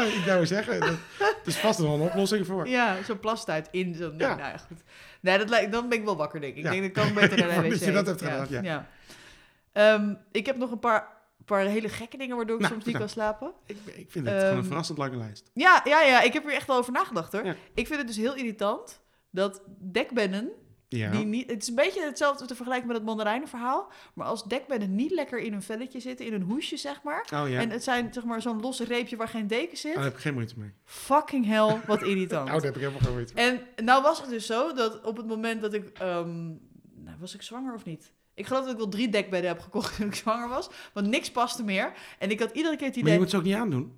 [0.06, 0.88] ik zou zeggen, dat,
[1.18, 2.68] het is vast wel een oplossing voor.
[2.68, 4.14] Ja, zo'n plastuit in zo'n...
[4.18, 4.28] Ja.
[4.34, 4.82] Nou ja, goed.
[5.20, 6.58] Nee, dat lijkt, dan ben ik wel wakker, denk ik.
[6.58, 6.70] Ik Ja.
[6.80, 7.74] denk, dat kan beter naar de wc.
[7.84, 8.88] je dat hebt gedaan, ja.
[9.72, 11.08] Ehm, ik heb nog een paar,
[11.44, 13.52] paar hele gekke dingen waardoor ik Nou, soms niet kan slapen.
[13.66, 15.50] Ik, ik vind het gewoon een Ehm, verrassend lange lijst.
[15.54, 17.44] Ja, ja, ja, ik heb er echt wel over nagedacht hoor.
[17.44, 17.54] Ja.
[17.74, 20.50] Ik vind het dus heel irritant dat dekbedden,
[20.96, 21.10] Ja.
[21.10, 24.94] die niet, het is een beetje hetzelfde te vergelijken met het mandarijnenverhaal, maar als dekbedden
[24.94, 27.84] niet lekker in een velletje zitten, in een hoesje zeg maar, Oh ja, en het
[27.84, 30.34] zijn zeg maar zo'n losse reepje waar geen deken oh, zit, daar heb ik geen
[30.34, 30.72] moeite mee.
[30.84, 32.48] fucking hell, wat irritant.
[32.48, 33.44] Oh, daar heb ik helemaal geen moeite mee.
[33.44, 35.88] En nou was het dus zo dat op het moment dat ik...
[35.98, 36.46] ehm,
[36.94, 38.12] nou, was ik zwanger of niet?
[38.34, 40.70] Ik geloof dat ik wel drie dekbedden heb gekocht toen ik zwanger was.
[40.92, 41.92] Want niks paste meer.
[42.18, 43.14] En ik had iedere keer het Maar idee...
[43.14, 43.92] je moet ze ook niet aandoen.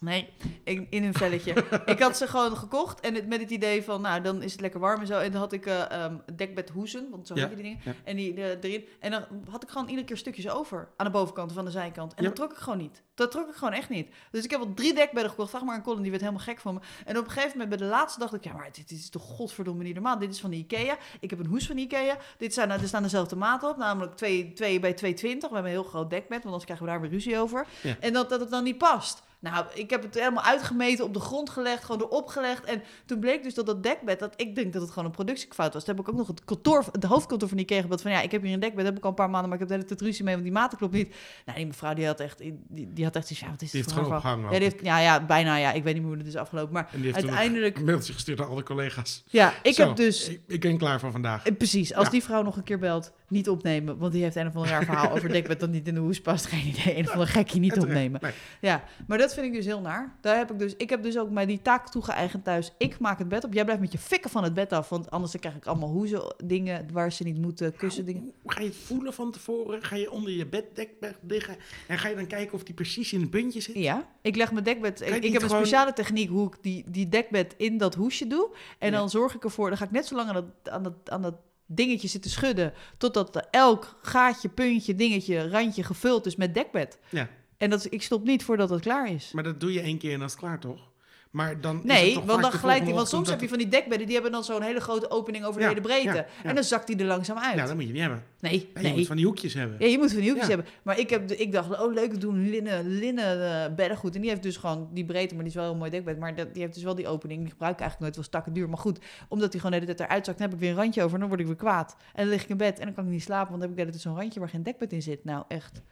[0.00, 0.28] Nee,
[0.64, 1.64] in, in een velletje.
[1.86, 4.60] ik had ze gewoon gekocht en het, met het idee van, nou, dan is het
[4.60, 5.18] lekker warm en zo.
[5.18, 7.80] En dan had ik ehm dekbed hoezen, want zo Ja, heet die dingen.
[7.84, 7.92] ja.
[8.04, 8.84] En die erin.
[9.00, 12.14] En dan had ik gewoon iedere keer stukjes over aan de bovenkant aan de zijkant.
[12.14, 12.28] En Ja.
[12.28, 13.02] dat trok ik gewoon niet.
[13.14, 14.08] Dat trok ik gewoon echt niet.
[14.30, 15.50] Dus ik heb al drie dekbedden gekocht.
[15.50, 16.80] Vraag maar aan Colin, die werd helemaal gek van me.
[17.04, 19.22] En op een gegeven moment, bij de laatste dacht ik, ja, maar dit is toch
[19.22, 20.18] godverdomme niet normaal.
[20.18, 20.96] Dit is van de Ikea.
[21.20, 22.16] Ik heb een hoes van de Ikea.
[22.38, 24.98] Dit zijn, er staan dezelfde maten op, namelijk 2, 2 bij 2,20.
[25.00, 27.66] We hebben een heel groot dekbed, want anders krijgen we daar weer ruzie over.
[28.00, 29.22] En dat, dat het dan niet past.
[29.40, 32.64] Nou, ik heb het helemaal uitgemeten, op de grond gelegd, gewoon erop gelegd.
[32.64, 35.72] En toen bleek dus dat dat dekbed, dat ik denk dat het gewoon een productiefout
[35.74, 35.84] was.
[35.84, 38.30] Toen heb ik ook nog het kantoor, het hoofdkantoor van Ikea gebeld van, ja, ik
[38.30, 39.86] heb hier een dekbed, heb ik al een paar maanden, maar ik heb de hele
[39.86, 41.14] tijd ruzie mee, want die maten klopt niet.
[41.44, 43.82] Nou, die mevrouw die had echt, die, die had echt zoiets, ja, wat is Die
[43.82, 44.40] dit heeft gewoon verhaal?
[44.40, 46.72] Ja, die heeft, ja, ja, bijna, ja, ik weet niet meer hoe het is afgelopen.
[46.72, 49.24] Maar En die heeft uiteindelijk, een mailtje gestuurd naar alle collega's.
[49.26, 50.28] ja, ik Zo, heb dus...
[50.28, 51.44] Ik, ik ben klaar voor vandaag.
[51.44, 52.10] Eh, Precies, als Ja.
[52.10, 53.98] die vrouw nog een keer belt, niet opnemen.
[53.98, 56.20] Want die heeft een of ander raar verhaal over dekbed dat niet in de hoes
[56.20, 56.46] past.
[56.46, 58.20] Geen idee, een of ander gekje niet opnemen.
[58.22, 58.32] Nee.
[58.60, 60.16] Ja, maar dat vind ik dus heel naar.
[60.20, 62.72] Daar heb ik dus, ik heb dus ook mij die taak toegeëigend thuis.
[62.78, 63.52] Ik maak het bed op.
[63.52, 64.88] Jij blijft met je fikken van het bed af.
[64.88, 68.32] Want anders dan krijg ik allemaal hoezen dingen waar ze niet moeten, kussen dingen.
[68.42, 69.82] Hoe ga je het voelen van tevoren?
[69.82, 73.20] Ga je onder je beddekbed liggen en ga je dan kijken of die precies in
[73.20, 73.74] het puntje zit?
[73.74, 75.00] Ja, ik leg mijn dekbed.
[75.00, 78.50] Ik, heb een speciale techniek hoe ik die, die dekbed in dat hoesje doe.
[78.78, 78.98] En Ja.
[78.98, 81.22] dan zorg ik ervoor, dan ga ik net zo lang aan dat, aan dat, aan
[81.22, 81.34] dat
[81.68, 82.72] dingetje zitten schudden.
[82.96, 86.98] Totdat elk gaatje, puntje, dingetje, randje gevuld is met dekbed.
[87.08, 87.28] Ja.
[87.56, 89.32] En dat, ik stop niet voordat het klaar is.
[89.32, 90.87] Maar dat doe je één keer en dan is het klaar, toch?
[91.30, 93.68] Maar dan is het Nee, toch want dan gelijk, want soms heb je van die
[93.68, 96.06] dekbedden, die hebben dan zo'n hele grote opening over de Ja, hele breedte.
[96.06, 96.26] ja, ja.
[96.44, 97.56] En dan zakt die er langzaam uit.
[97.56, 98.22] Ja, dat moet je niet hebben.
[98.40, 98.96] nee, Ja, Je nee.
[98.96, 99.76] moet van die hoekjes hebben.
[99.80, 100.66] Ja, je moet van die hoekjes hebben.
[100.82, 104.14] Maar ik, heb, ik dacht, oh leuk, we doen linnen, linnen eh, beddengoed.
[104.14, 106.18] En die heeft dus gewoon die breedte, maar die is wel een heel mooi dekbed.
[106.18, 107.40] Maar dat, die heeft dus wel die opening.
[107.40, 108.68] Die gebruik ik eigenlijk nooit, was stakken duur.
[108.68, 110.76] Maar goed, omdat die gewoon de hele tijd eruit zakt, dan heb ik weer een
[110.82, 111.14] randje over.
[111.14, 111.96] En dan word ik weer kwaad.
[112.14, 113.70] En dan lig ik in bed en dan kan ik niet slapen, want dan heb
[113.70, 115.24] ik de hele tijd zo'n randje waar geen dekbed in zit.
[115.24, 115.82] Nou, echt.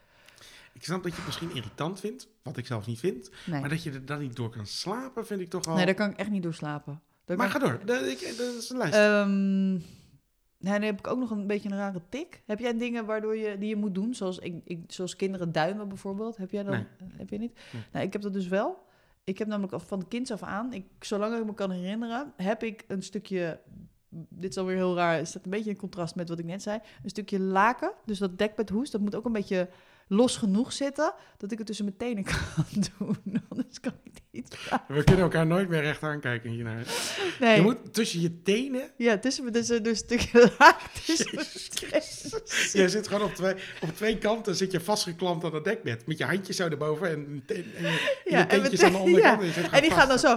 [0.76, 3.30] Ik snap dat je het misschien irritant vindt, wat ik zelf niet vind.
[3.46, 5.74] Nee, Maar dat je er dan niet door kan slapen, vind ik toch wel...
[5.74, 7.02] nee daar kan ik echt niet door slapen.
[7.24, 8.96] Daar maar ga door, dat, ik, dat is een lijst.
[10.58, 12.42] Nee, dan heb ik ook nog een beetje een rare tik.
[12.46, 14.14] Heb jij dingen waardoor je, die je moet doen?
[14.14, 16.36] Zoals, ik, ik, zoals kinderen duimen bijvoorbeeld.
[16.36, 16.72] Heb jij dat?
[16.72, 16.86] Nee.
[17.16, 17.58] Heb je niet?
[17.72, 17.82] Nee.
[17.92, 18.86] Nou, ik heb dat dus wel.
[19.24, 22.62] Ik heb namelijk al van kinds af aan, ik, zolang ik me kan herinneren, heb
[22.62, 23.60] ik een stukje...
[24.28, 25.16] Dit is alweer heel raar.
[25.16, 26.80] Het staat een beetje in contrast met wat ik net zei.
[27.02, 27.92] Een stukje laken.
[28.04, 29.68] Dus dat dekbedhoes, dat moet ook een beetje
[30.08, 31.14] los genoeg zitten.
[31.36, 32.64] Dat ik het tussen mijn tenen kan
[32.98, 33.42] doen.
[33.48, 34.56] Anders kan ik niet.
[34.88, 36.84] We kunnen elkaar nooit meer recht aankijken hiernaar.
[37.40, 37.56] Nee.
[37.56, 38.90] Je moet tussen je tenen...
[38.96, 40.52] Ja, tussen, dus, dus een stukje
[41.06, 41.68] tussen Jezus.
[41.74, 42.72] Christus.
[42.72, 46.06] Je zit gewoon op twee, op twee kanten zit je vastgeklampt aan het dekbed.
[46.06, 48.98] Met je handjes zo erboven en, en, en je, Ja, je en teentjes aan de
[48.98, 49.54] onderkant.
[49.54, 49.70] ja.
[49.72, 50.34] En die gaan dan zo.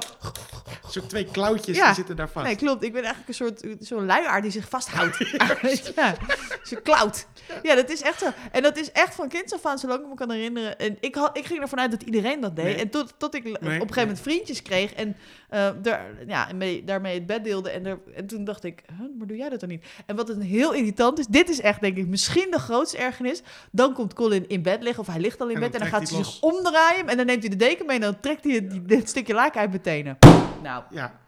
[0.90, 1.86] Zo twee klauwtjes Ja.
[1.86, 2.46] die zitten daar vast.
[2.46, 2.84] Nee, klopt.
[2.84, 5.18] Ik ben eigenlijk een soort zo'n luiaard die zich vasthoudt.
[5.96, 6.16] ja,
[6.64, 7.28] zo'n cloud.
[7.64, 8.30] Ja, dat is echt zo.
[8.52, 10.80] En dat is echt van kinds af aan, zolang ik me kan herinneren.
[10.80, 12.66] En ik, had, ik ging ervan uit dat iedereen dat deed.
[12.66, 12.76] Nee.
[12.76, 15.16] En tot, tot ik op een gegeven moment vriendjes kreeg en
[15.50, 17.70] eh, daar, ja, en mee, daarmee het bed deelde.
[17.70, 19.86] En, er, en toen dacht ik, huh, maar doe jij dat dan niet?
[20.06, 23.42] En wat een heel irritant is, dit is echt denk ik misschien de grootste ergernis.
[23.72, 25.74] Dan komt Colin in bed liggen, of hij ligt al in En bed.
[25.74, 27.08] En dan gaat hij zich omdraaien.
[27.08, 29.60] En dan neemt hij de deken mee en dan trekt hij het, dit stukje laken
[29.60, 30.18] uit mijn tenen.
[30.64, 31.20] Nou, Ja,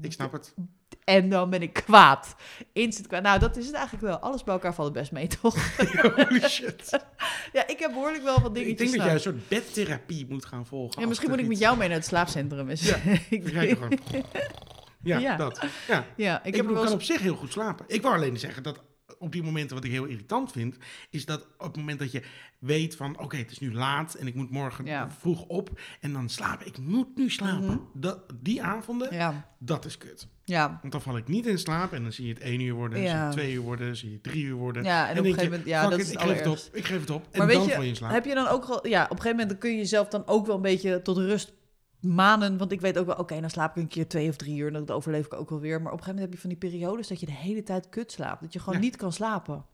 [0.00, 0.54] ik snap het.
[1.04, 2.34] en dan ben ik kwaad.
[2.72, 3.22] Instant kwaad.
[3.22, 4.18] Nou, dat is het eigenlijk wel.
[4.18, 5.76] Alles bij elkaar valt het best mee, toch?
[6.16, 6.98] Holy shit.
[7.52, 8.78] ja, ik heb behoorlijk wel wat Ik dingetjes.
[8.78, 11.00] denk dat jij een soort bedtherapie moet gaan volgen.
[11.02, 12.68] Ja, misschien moet ik met jou mee naar het slaapcentrum.
[12.70, 12.82] eens.
[12.88, 12.96] Ja,
[13.30, 13.98] ik, gewoon...
[15.02, 15.36] Ja, Ja.
[15.36, 15.64] dat.
[15.88, 16.04] Ja.
[16.16, 17.84] ja, ik, Ik, heb bedoel, wel kan op zich heel goed slapen.
[17.88, 18.82] Ik wou alleen zeggen dat
[19.18, 20.76] op die momenten wat ik heel irritant vind,
[21.10, 22.22] is dat op het moment dat je
[22.58, 25.10] weet van, oké, het is nu laat en ik moet morgen Ja.
[25.10, 26.66] vroeg op en dan slapen.
[26.66, 27.66] Ik moet nu slapen.
[27.66, 27.78] Mhm.
[27.94, 30.26] dat, die avonden, Ja, dat is kut.
[30.44, 30.78] ja.
[30.80, 32.98] Want dan val ik niet in slaap en dan zie je het één uur worden,
[32.98, 33.22] zie je Ja.
[33.24, 34.84] het twee uur worden, zie je het drie uur worden.
[34.84, 36.84] ja, en op een gegeven moment, ja, dat it, is ik geef het op, ik
[36.84, 37.26] geef het op.
[37.30, 38.10] En Maar weet dan je, val je in slaap.
[38.12, 40.26] Heb je dan ook wel, ja, op een gegeven moment dan kun je jezelf dan
[40.26, 41.52] ook wel een beetje tot rust
[42.00, 42.58] manen.
[42.58, 44.66] Want ik weet ook wel, oké, dan slaap ik een keer twee of drie uur
[44.66, 45.82] en dat overleef ik ook wel weer.
[45.82, 47.88] Maar op een gegeven moment heb je van die periodes dat je de hele tijd
[47.88, 48.40] kut slaapt.
[48.42, 48.80] Dat je gewoon Ja.
[48.80, 49.64] niet kan slapen.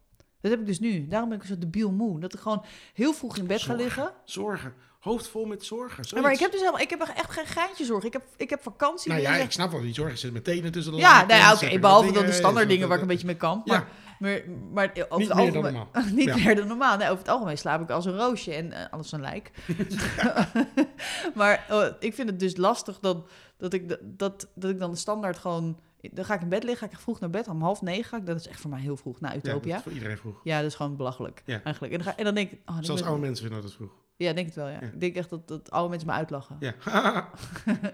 [0.40, 1.06] Dat heb ik dus nu.
[1.06, 2.20] Daarom ben ik zo debiel moe.
[2.20, 4.12] Dat ik gewoon heel vroeg in bed ga liggen.
[4.24, 4.74] Zorgen.
[5.04, 6.04] Hoofd vol met zorgen.
[6.08, 8.06] Ja, maar ik heb dus helemaal, ik heb echt geen geintje zorgen.
[8.06, 9.10] Ik heb, ik heb vakantie.
[9.10, 10.18] Nou ja, ik snap wel die zorgen.
[10.18, 11.78] Zit met tenen tussen de ja, nou ja, oké.
[11.78, 13.62] behalve dan de dingen, standaard dingen waar ik een beetje mee kan.
[13.64, 13.72] Ja.
[13.72, 13.86] Maar,
[14.18, 16.12] maar, maar over Niet het meer dan algemeen, normaal.
[16.14, 16.36] niet Ja.
[16.36, 16.96] meer dan normaal.
[16.96, 19.50] Nee, over het algemeen slaap ik als een roosje en eh, alles een lijk.
[21.34, 25.38] maar eh, ik vind het dus lastig dat, dat, ik, dat, dat ik dan standaard
[25.38, 25.78] gewoon...
[26.12, 27.48] Dan ga ik in bed liggen, ga ik vroeg naar bed.
[27.48, 28.26] Om half negen ga ik.
[28.26, 29.54] Dat is echt voor mij heel vroeg, naar Ja, Utopia.
[29.60, 30.42] dat Ja, is voor iedereen vroeg.
[30.44, 31.60] dat is gewoon belachelijk Ja.
[31.64, 31.92] eigenlijk.
[31.94, 32.60] En dan, ga, en dan denk ik...
[32.66, 33.90] Oh, Zelfs oude mensen vinden dat vroeg.
[34.16, 34.78] Ja, denk het wel, ja.
[34.80, 34.86] Ja.
[34.86, 36.56] Ik denk echt dat, dat oude mensen me uitlachen.
[36.60, 36.74] Ja.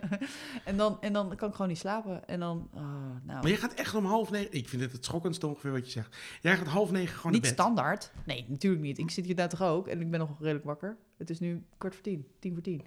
[0.64, 2.28] en, dan, en dan kan ik gewoon niet slapen.
[2.28, 2.68] En dan...
[2.74, 2.82] oh,
[3.22, 4.52] nou, maar je gaat echt om half negen...
[4.52, 6.16] Ik vind dit het schokkendste ongeveer wat je zegt.
[6.40, 8.12] Jij gaat half negen gewoon Niet standaard.
[8.24, 8.98] Nee, natuurlijk niet.
[8.98, 10.96] Ik zit hier daar toch ook en ik ben nog redelijk wakker.
[11.18, 12.86] Het is nu kwart voor tien, tien voor tien.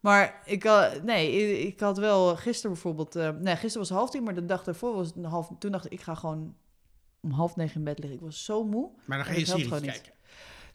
[0.00, 4.10] Maar ik had, nee, ik, had wel gisteren bijvoorbeeld, eh, nee, gisteren was het half
[4.10, 6.54] tien, maar de dag daarvoor was het een half, toen dacht ik, ik ga gewoon
[7.20, 8.16] om half negen in bed liggen.
[8.18, 8.90] Ik was zo moe.
[9.04, 10.12] Maar dan ga je series gewoon niet.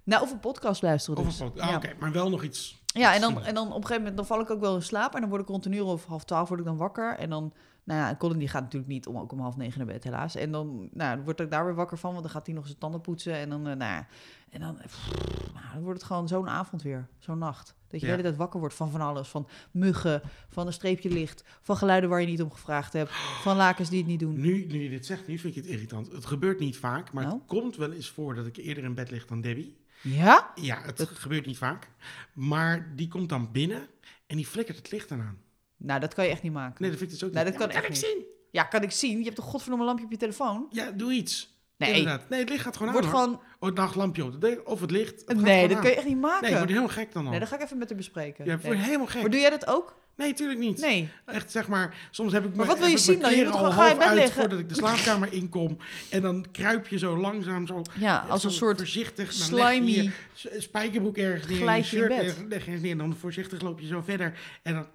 [0.04, 1.40] Nou, of een podcast luisteren Of dus.
[1.40, 1.62] een foto.
[1.62, 1.76] Ah, ja.
[1.76, 2.82] Oké, maar wel nog iets.
[2.86, 4.82] Ja, en dan, en dan op een gegeven moment dan val ik ook wel in
[4.82, 5.14] slaap.
[5.14, 7.16] En dan word ik rond een uur of half twaalf word ik dan wakker.
[7.18, 9.88] En dan, nou ja, Colin die gaat natuurlijk niet om, ook om half negen naar
[9.94, 10.36] bed, helaas.
[10.36, 12.66] En dan, nou, dan word ik daar weer wakker van, want dan gaat hij nog
[12.66, 13.34] zijn tanden poetsen.
[13.34, 14.08] En dan, eh, nou ja,
[14.50, 15.10] en dan, pff,
[15.54, 17.76] nou, dan wordt het gewoon zo'n avond weer, zo'n nacht.
[17.88, 18.12] Dat je Ja.
[18.14, 19.28] de hele tijd wakker wordt van van alles.
[19.28, 23.56] Van muggen, van een streepje licht, van geluiden waar je niet om gevraagd hebt, van
[23.58, 24.40] lakens die het niet doen.
[24.40, 26.12] Nu, nu je dit zegt, nu vind ik het irritant.
[26.12, 27.36] Het gebeurt niet vaak, maar Nou?
[27.36, 29.82] het komt wel eens voor dat ik eerder in bed lig dan Debbie.
[30.04, 30.52] Ja?
[30.56, 31.88] Ja, het gebeurt niet vaak.
[32.34, 33.88] Maar die komt dan binnen
[34.28, 35.38] en die flikkert het licht eraan.
[35.78, 36.76] Nou, dat kan je echt niet maken.
[36.82, 37.54] Nee, dat vind ik dus ook Nee, niet.
[37.54, 38.00] dat kan Ja, echt ik niet.
[38.00, 38.26] zien.
[38.52, 39.18] Ja, kan ik zien.
[39.18, 40.68] Je hebt een godverdomme lampje op je telefoon.
[40.70, 41.52] Ja, doe iets.
[41.78, 42.30] Nee, Inderdaad.
[42.30, 43.14] Nee, het licht gaat gewoon wordt aan.
[43.14, 43.36] gewoon...
[43.60, 45.24] Oh, het nachtlampje op de deur, of het licht.
[45.26, 45.82] het Nee, dat aan.
[45.84, 46.42] kan je echt niet maken.
[46.42, 47.30] Nee, ik word helemaal gek dan al.
[47.32, 48.46] Nee, dat ga ik even met haar bespreken.
[48.46, 48.76] Ja, Nee.
[48.76, 49.22] helemaal gek.
[49.22, 50.02] Maar doe jij dat ook?
[50.16, 50.80] Nee, tuurlijk niet.
[50.80, 51.10] Nee.
[51.26, 53.36] Echt, zeg maar, soms heb ik Maar mijn- wat wil je zien dan?
[53.36, 54.34] Je moet gewoon- ga je half in bed uit liggen?
[54.40, 55.78] voordat ik de slaapkamer inkom.
[56.10, 57.82] En dan kruip je zo langzaam zo...
[58.00, 60.12] Ja, als een soort Voorzichtig, slimy...
[60.58, 62.12] spijkerbroek ergens neer, je Glijdt je bed.
[62.12, 62.92] ergens- ergens neer.
[62.92, 64.40] En dan voorzichtig loop je zo verder.
[64.64, 64.88] En dan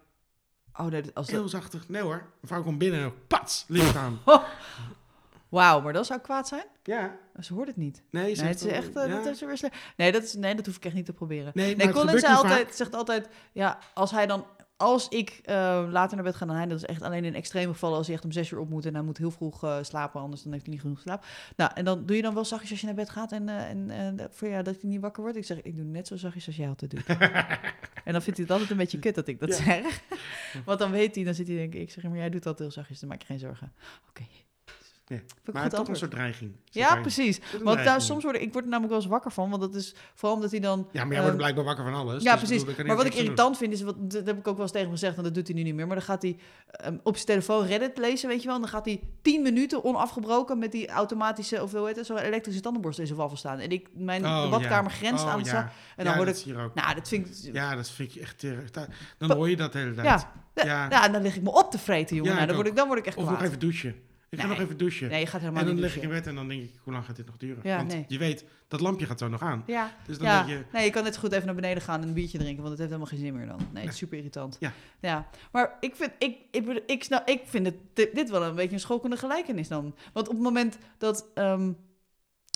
[0.80, 1.34] Oh, nee, dat- als dat...
[1.36, 1.88] heel zachtig...
[1.88, 4.20] Nee hoor, mevrouw komt binnen en pats, licht aan.
[5.48, 6.64] Wauw, maar dat zou kwaad zijn?
[6.82, 8.02] Ja, Ze hoort het niet.
[8.10, 8.96] nee, Nee, zegt het is echt...
[8.96, 9.14] eh, ja.
[9.14, 9.74] dat is weer slecht.
[9.96, 11.50] Nee, dat is, nee, dat hoef ik echt niet te proberen.
[11.54, 13.28] Nee, Nee, Colin zei niet altijd, zegt altijd...
[13.52, 14.46] Ja, als hij dan...
[14.80, 15.54] Als ik eh,
[15.90, 18.14] later naar bed ga dan hij, dat is echt alleen in extreme gevallen als hij
[18.16, 20.52] echt om zes uur op moet en hij moet heel vroeg eh, slapen, anders dan
[20.52, 21.24] heeft hij niet genoeg slaap.
[21.56, 23.68] Nou, en dan doe je dan wel zachtjes als je naar bed gaat en, eh,
[23.70, 25.36] en voor jou dat hij niet wakker wordt.
[25.38, 27.06] Ik zeg, ik doe net zo zachtjes als jij altijd doet.
[28.04, 29.54] en dan vindt hij het altijd een beetje kut dat ik dat Ja.
[29.64, 30.02] zeg.
[30.64, 32.58] Want dan weet hij, dan zit hij denk ik, ik zeg, maar jij doet dat
[32.58, 33.72] heel zachtjes, dan maak je geen zorgen.
[34.08, 34.22] Oké.
[34.30, 34.47] Ja.
[35.09, 36.52] Ik Maar goed toch een soort dreiging.
[36.64, 37.40] Ja, precies.
[37.62, 39.74] Want daar, soms word ik, ik word er namelijk wel eens wakker van, want dat
[39.74, 40.88] is vooral omdat hij dan...
[40.92, 42.22] Ja, maar jij wordt blijkbaar wakker van alles.
[42.22, 42.64] ja, dus precies.
[42.64, 43.20] bedoel, Maar wat ik doen.
[43.22, 45.34] irritant vind, is, wat, dat heb ik ook wel eens tegen hem gezegd, en dat
[45.34, 45.86] doet hij nu niet meer.
[45.86, 46.36] Maar dan gaat hij
[46.70, 48.54] ehm, op zijn telefoon Reddit lezen, weet je wel.
[48.54, 52.18] En dan gaat hij 10 minuten onafgebroken met die automatische, of hoe heet het, zo'n
[52.18, 53.59] elektrische tandenborstel in zijn wafel staan.
[53.59, 54.96] En ik, mijn Oh, de badkamer ja.
[54.96, 55.72] grenst Oh, aan het ja.
[55.96, 58.40] En dan word dat ik, nou, dat vind ik, Ja, dat vind ik echt...
[58.72, 58.86] da-
[59.18, 60.06] Dan hoor je dat de hele tijd.
[60.54, 61.04] ja, ja.
[61.04, 62.34] En dan lig ik me op te vreten, jongen.
[62.34, 63.36] Nou, dan, word ik, dan word ik echt Of kwaad.
[63.38, 63.94] nog even douchen.
[64.30, 64.56] Ik ga Nee.
[64.56, 65.08] nog even douchen.
[65.08, 66.74] Nee, je gaat helemaal en dan niet lig ik in bed en dan denk ik,
[66.82, 67.60] hoe lang gaat dit nog duren?
[67.62, 68.04] Ja, Want nee.
[68.08, 69.62] je weet, dat lampje gaat zo nog aan.
[69.66, 70.44] Ja, Dus dan ja.
[70.44, 70.64] denk je...
[70.72, 72.78] nee, je kan net goed even naar beneden gaan en een biertje drinken, want het
[72.78, 73.68] heeft helemaal geen zin meer dan.
[73.72, 74.56] Nee, het is super irritant.
[74.60, 74.72] Ja.
[75.00, 75.28] ja.
[75.52, 77.76] Maar ik vind, ik, ik, ik, snap, ik vind het,
[78.14, 79.94] dit, wel een beetje een schokkende gelijkenis dan.
[80.12, 81.72] Want op het moment dat ehm,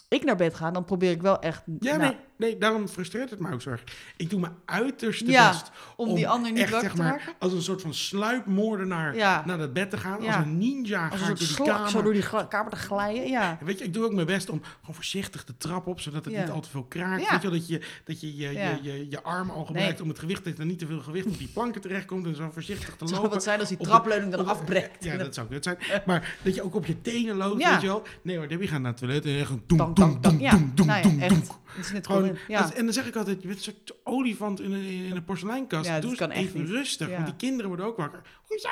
[0.09, 1.63] ik naar bed ga, dan probeer ik wel echt...
[1.79, 3.85] Ja, nou, nee, nee, daarom frustreert het me ook zo erg.
[4.17, 7.53] Ik doe mijn uiterste Ja, best om, die ander niet echt, wakker zeg maar, als
[7.53, 9.43] een soort van sluipmoordenaar Ja.
[9.47, 10.27] naar het bed te gaan.
[10.27, 11.91] Als een ninja Als ga een ik soort door die slak kamer.
[11.91, 13.29] zo door die kamer te glijden.
[13.29, 13.57] Ja.
[13.61, 16.25] En Weet je, ik doe ook mijn best om gewoon voorzichtig de trap op, zodat
[16.25, 17.31] het niet al te veel kraakt.
[17.31, 20.09] Weet je wel, dat je dat je, je, je, je, je arm al gebruikt om
[20.09, 22.85] het gewicht, dat er niet te veel gewicht op die planken terechtkomt en zo voorzichtig
[22.87, 23.31] te Het zou lopen.
[23.35, 25.05] wat zijn als die trapleuning de- afbreekt.
[25.05, 25.79] Ja, dat zou kut zijn.
[26.07, 28.03] Maar dat je ook op je tenen loopt, weet je wel.
[28.23, 30.87] Nee hoor, Debbie gaat naar het toilet en echt een doem, doem, doem, doem, doem,
[30.87, 31.29] nou doem, echt.
[31.35, 31.61] doem.
[31.73, 32.61] Het is net Gewoon, Ja.
[32.63, 35.25] dat- en dan zeg ik altijd, je bent een soort olifant in een, in een
[35.25, 35.87] porseleinkast.
[35.89, 36.69] Ja, Doe eens kan echt even niet.
[36.71, 37.15] rustig, Ja.
[37.15, 38.21] want die kinderen worden ook wakker.
[38.47, 38.69] Hoezo?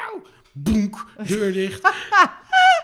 [0.53, 1.83] Boenk, deur dicht.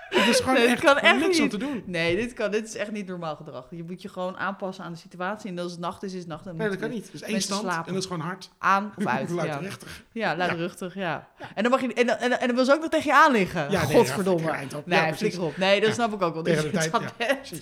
[0.09, 1.51] Het is gewoon Nee, echt, kan gewoon echt niks om niet.
[1.51, 1.83] te doen.
[1.87, 3.67] Nee, dit, kan, dit is echt niet normaal gedrag.
[3.71, 5.51] Je moet je gewoon aanpassen aan de situatie.
[5.51, 6.45] En als het nacht is, is het nacht.
[6.45, 7.09] Dan Nee, dat kan niet.
[7.13, 7.87] Dus één stand slapen.
[7.87, 8.51] en dat is gewoon hard.
[8.59, 9.29] Aan of uit.
[9.29, 9.35] ja.
[9.35, 10.05] Luidruchtig.
[10.13, 11.29] ja, luidruchtig, ja.
[11.55, 13.33] En dan mag je en, en, en dan wil ze ook nog tegen je aan
[13.33, 13.71] liggen.
[13.71, 14.47] Ja, nee, Godverdomme.
[14.47, 15.57] ja, nee, Ja, flikker op.
[15.57, 15.95] Nee, dat Ja.
[15.95, 16.43] snap ik ook wel.
[16.43, 16.91] Dus de tijd,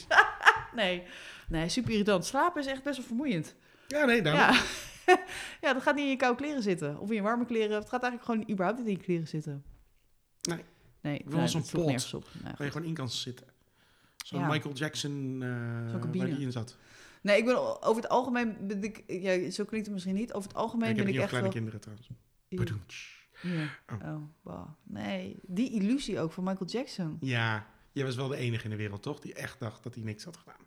[0.08, 0.28] ja,
[0.74, 1.02] nee.
[1.48, 2.24] Nee, super irritant.
[2.24, 3.54] Slapen is echt best wel vermoeiend.
[3.88, 4.40] Ja, nee, daarom.
[4.40, 4.62] Ja.
[5.60, 6.98] ja, dat gaat niet in je koude kleren zitten.
[6.98, 7.76] Of in je warme kleren.
[7.76, 9.64] Het gaat eigenlijk gewoon überhaupt niet in je kleren zitten.
[10.42, 10.64] Nee.
[11.00, 11.84] Nee, wil nee, zo'n pot.
[11.84, 12.28] nergens op.
[12.42, 13.46] Nee, Waar je gewoon in kan zitten.
[14.24, 14.46] Zo'n Ja.
[14.48, 15.48] Michael Jackson, eh
[15.90, 16.24] waar cabine.
[16.34, 16.76] die in zat.
[17.22, 20.32] Nee, ik ben over het algemeen ben ik, ja, zo klinkt het misschien niet.
[20.32, 21.56] Over het algemeen ik ben ik echt kleine wel.
[21.56, 22.08] kinderen trouwens.
[23.42, 23.68] Ja.
[23.86, 24.14] Oh.
[24.14, 24.68] Oh, wow.
[24.82, 27.16] Nee, die illusie ook van Michael Jackson.
[27.20, 29.20] Ja, jij was wel de enige in de wereld, toch?
[29.20, 30.60] Die echt dacht dat hij niks had gedaan.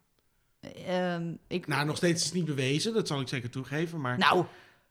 [0.86, 4.02] En ik, Nou, nog steeds is het niet bewezen, dat zal ik zeker toegeven.
[4.02, 4.46] Maar nou,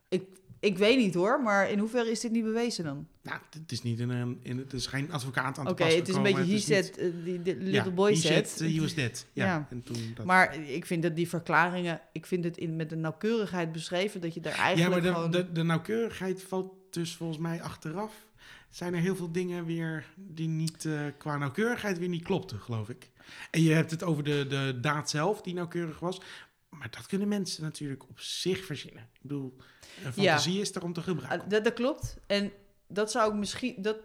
[0.09, 0.23] ik,
[0.61, 3.07] ik weet niet hoor, maar in hoeverre is dit niet bewezen dan?
[3.23, 6.09] nou, het is niet in een, in, het is geen advocaat aan te Oké, het
[6.09, 8.49] is een beetje he said, eh, die, little ja, boy he said.
[8.49, 9.27] said, he was dead.
[9.33, 9.67] Ja, Ja.
[9.71, 12.97] En toen dat, Maar ik vind dat die verklaringen, ik vind het in, met de
[12.97, 15.31] nauwkeurigheid beschreven dat je daar ja, eigenlijk maar de, gewoon...
[15.31, 18.27] de, de nauwkeurigheid valt dus volgens mij achteraf.
[18.69, 22.89] Zijn er heel veel dingen weer die niet eh, qua nauwkeurigheid weer niet klopten, geloof
[22.89, 23.11] ik.
[23.51, 26.21] En je hebt het over de, de daad zelf die nauwkeurig was.
[26.69, 29.03] Maar dat kunnen mensen natuurlijk op zich verzinnen.
[29.13, 29.57] Ik bedoel,
[30.05, 31.41] een fantasie is er om te gebruiken.
[31.45, 32.17] Ah, dat, dat klopt.
[32.27, 32.53] En
[32.89, 33.97] dat zou ik misschien, dat,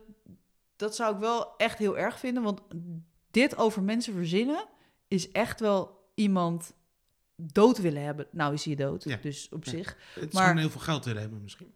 [0.76, 2.62] dat zou ik wel echt heel erg vinden, want
[3.32, 4.66] dit over mensen verzinnen
[5.07, 6.74] is echt wel iemand
[7.36, 8.28] dood willen hebben.
[8.32, 9.18] Nou is hij dood, Ja.
[9.22, 9.72] dus op Ja.
[9.72, 9.97] zich.
[10.14, 11.74] het maar- gewoon heel veel geld willen hebben misschien.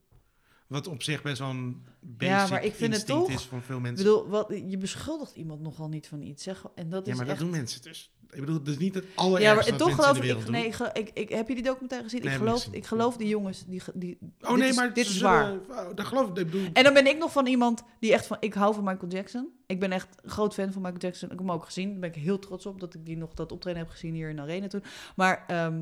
[0.68, 3.76] Wat op zich best wel een basic maar ik vind het toch- is van veel
[3.76, 4.06] Ik mensen.
[4.06, 6.66] bedoel, wat, je beschuldigt iemand nogal niet van iets, zeg.
[6.76, 8.10] En dat ja, is maar dat doen mensen dus.
[8.30, 10.78] Ik bedoel, het is niet het allerergste Ja, maar toch geloof ik, ik, nee, ik,
[10.94, 12.24] ik, ik, heb je die documentaire gezien?
[12.26, 15.06] Nee, ik, ik geloof, ik geloof die jongens, die, die, Oh nee, is, maar dit
[15.06, 15.96] is zullen- waar.
[15.96, 16.38] dat geloof ik.
[16.38, 18.38] Ik bedoel, En dan ben ik nog van iemand die echt van...
[18.40, 19.48] Ik hou van Michael Jackson.
[19.66, 21.30] Ik ben echt groot fan van Michael Jackson.
[21.32, 21.92] Ik heb hem ook gezien.
[21.92, 24.30] Daar ben ik heel trots op dat ik die nog dat optreden heb gezien hier
[24.30, 24.84] in de Arena toen.
[25.16, 25.82] Maar ehm,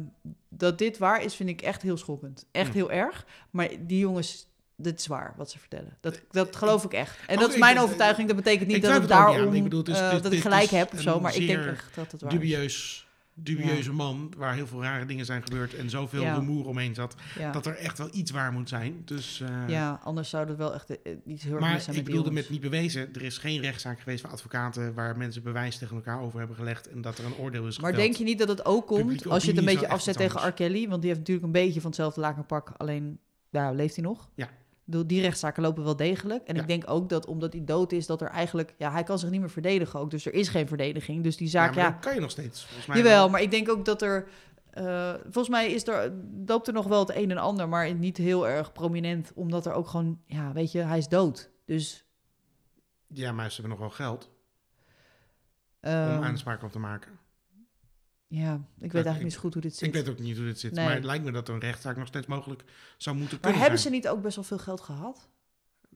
[0.50, 2.48] dat dit waar is, vind ik echt heel schokkend.
[2.52, 2.76] Echt Hm.
[2.76, 3.26] heel erg.
[3.50, 4.52] Maar die jongens...
[4.78, 5.98] Dit is waar, wat ze vertellen.
[6.02, 7.18] Dat, dat geloof ik echt.
[7.28, 8.28] En Ook dat is ik- mijn ik- overtuiging.
[8.28, 9.54] Dat betekent niet ik dat niet daarom...
[9.54, 11.20] Ik bedoel, eh, dit- dat ik gelijk heb of zo.
[11.20, 12.40] Maar ik denk echt dat het waar is.
[12.40, 16.34] dubieus, dubieuze man waar heel veel rare dingen zijn gebeurd en zoveel Ja.
[16.34, 17.52] rumoer omheen zat, Ja.
[17.52, 19.02] dat er echt wel iets waar moet zijn.
[19.06, 21.96] Dus, eh, ja, anders zou het wel echt eh, iets heel erg mis maar zijn
[21.96, 25.78] ik bedoelde met niet bewezen, er is geen rechtszaak geweest van advocaten waar mensen bewijs
[25.78, 28.40] tegen elkaar over hebben gelegd en dat er een oordeel is Maar denk je niet
[28.40, 30.52] dat het ook komt Publieke als je het een beetje afzet tegen R.
[30.52, 30.88] Kelly?
[30.88, 33.20] Want die heeft natuurlijk een beetje van hetzelfde lakenpak, alleen
[33.50, 34.30] ja, leeft hij nog?
[34.36, 34.50] Ja.
[34.86, 36.48] Bedoel, Die rechtszaken lopen wel degelijk.
[36.48, 36.62] En Ja.
[36.62, 38.74] ik denk ook dat omdat hij dood is, dat er eigenlijk...
[38.78, 40.12] Ja, hij kan zich niet meer verdedigen ook.
[40.12, 41.24] Dus er is geen verdediging.
[41.24, 41.90] Dus die Ja, zaak, maar ja...
[41.92, 42.64] dat kan je nog steeds.
[42.66, 43.30] Volgens mij Jawel, wel.
[43.30, 44.28] maar ik denk ook dat er...
[44.72, 46.14] eh, volgens mij is er,
[46.46, 49.32] loopt er nog wel het een en ander, maar niet heel erg prominent.
[49.36, 50.20] Omdat er ook gewoon...
[50.26, 51.50] Ja, weet je, hij is dood.
[51.66, 52.06] Dus...
[53.08, 54.30] Ja, maar ze hebben nog wel geld
[55.80, 57.12] ehm, om aanspraak op te maken.
[58.36, 58.62] Ja, ik
[58.92, 59.88] weet eigenlijk niet zo goed hoe dit zit.
[59.88, 60.86] Ik weet ook niet hoe dit zit, Nee.
[60.86, 62.64] maar het lijkt me dat een rechtszaak nog steeds mogelijk
[62.98, 65.28] zou moeten maar kunnen hebben ze niet ook best wel veel geld gehad?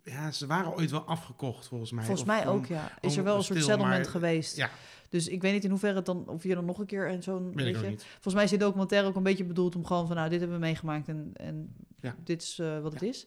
[0.03, 2.03] Ja, ze waren ooit wel afgekocht, volgens mij.
[2.05, 2.91] Volgens mij gewoon- ook, ja.
[3.01, 4.55] Is er wel een soort stil, settlement maar- geweest.
[4.55, 4.69] ja.
[5.09, 7.23] Dus ik weet niet in hoeverre het dan, of je dan nog een keer en
[7.23, 7.51] zo'n.
[7.55, 10.57] Volgens mij is dit documentaire ook een beetje bedoeld om gewoon van, nou, dit hebben
[10.59, 12.15] we meegemaakt en, en Ja.
[12.23, 13.25] dit is eh, wat het is.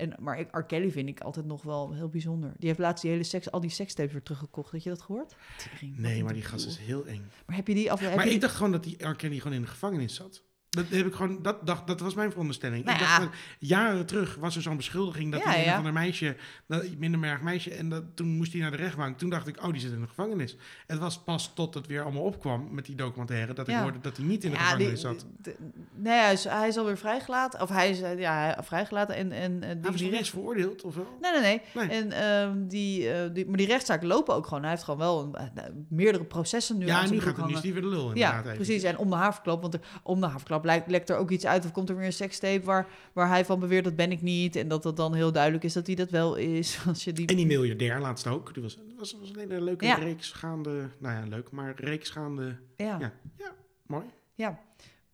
[0.00, 0.62] En, maar ik, R.
[0.62, 2.52] Kelly vind ik altijd nog wel heel bijzonder.
[2.58, 4.70] Die heeft laatst die hele seks, al die sekstapes weer teruggekocht.
[4.72, 5.34] Had je dat gehoord?
[5.56, 7.30] Tering, Nee, maar die gast is heel eng.
[7.46, 8.00] Maar heb je die af?
[8.00, 9.14] Heb Maar ik die- dacht gewoon dat die R.
[9.16, 10.42] Kelly gewoon in de gevangenis zat.
[10.70, 12.84] Dat heb ik gewoon, dat, dacht, dat was mijn veronderstelling.
[12.84, 13.24] Nou ik dacht ja.
[13.24, 15.74] dat jaren terug was er zo'n beschuldiging dat Ja, hij een ja.
[15.76, 19.18] van een meisje, dat, minderjarig meisje, en dat, toen moest hij naar de rechtbank.
[19.18, 20.56] Toen dacht ik, oh, die zit in de gevangenis.
[20.86, 23.82] Het was pas tot het weer allemaal opkwam met die documentaire dat ik Ja.
[23.82, 25.26] hoorde dat hij niet in de Ja, die- gevangenis zat.
[25.42, 25.56] de-
[25.94, 27.60] nee, hij is, hij is alweer vrijgelaten.
[27.62, 30.10] Of hij is, eh, ja, hij- vrijgelaten en, en eh, Hij die, was die nog
[30.10, 31.18] recht- eens veroordeeld, of wel?
[31.20, 31.40] Nee, nee,
[31.74, 31.86] nee.
[31.88, 31.98] Nee.
[32.02, 34.60] En, ehm, die, eh, die, maar die rechtszaken lopen ook gewoon.
[34.62, 37.62] Hij heeft gewoon wel een, meerdere processen nu ja, nu, gaat het, nu is hangen.
[37.62, 38.44] die weer de lul Ja, inderdaad.
[38.44, 38.56] even.
[38.56, 38.82] precies.
[38.82, 41.64] En om de haverklap, want er, om de haverklap lekt, lekt er ook iets uit.
[41.64, 44.56] Of komt er weer een sekstape waar, waar hij van beweert dat ben ik niet.
[44.56, 46.78] En dat het dan heel duidelijk is dat hij dat wel is.
[46.86, 47.26] Als je die...
[47.26, 48.54] En die miljardair laatst ook.
[48.54, 49.94] Die was, was, was een hele leuke Ja.
[49.94, 52.98] reeks gaande, nou ja, leuk, maar reeks gaande, ja.
[53.00, 53.54] ja, ja,
[53.86, 54.04] mooi.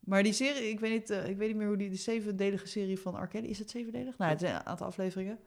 [0.01, 2.67] Maar die serie, ik weet, niet, eh, ik weet niet meer hoe die, de zevendelige
[2.67, 3.29] serie van.
[3.29, 4.19] Kelly, is het zevendelig?
[4.19, 5.39] Nou, het is een aantal afleveringen.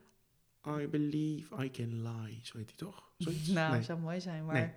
[0.68, 3.12] I believe I can lie, zo heet die toch?
[3.18, 3.48] Zoiets?
[3.60, 3.84] Nou, Nee.
[3.84, 4.54] zou mooi zijn, maar...
[4.56, 4.70] Nee.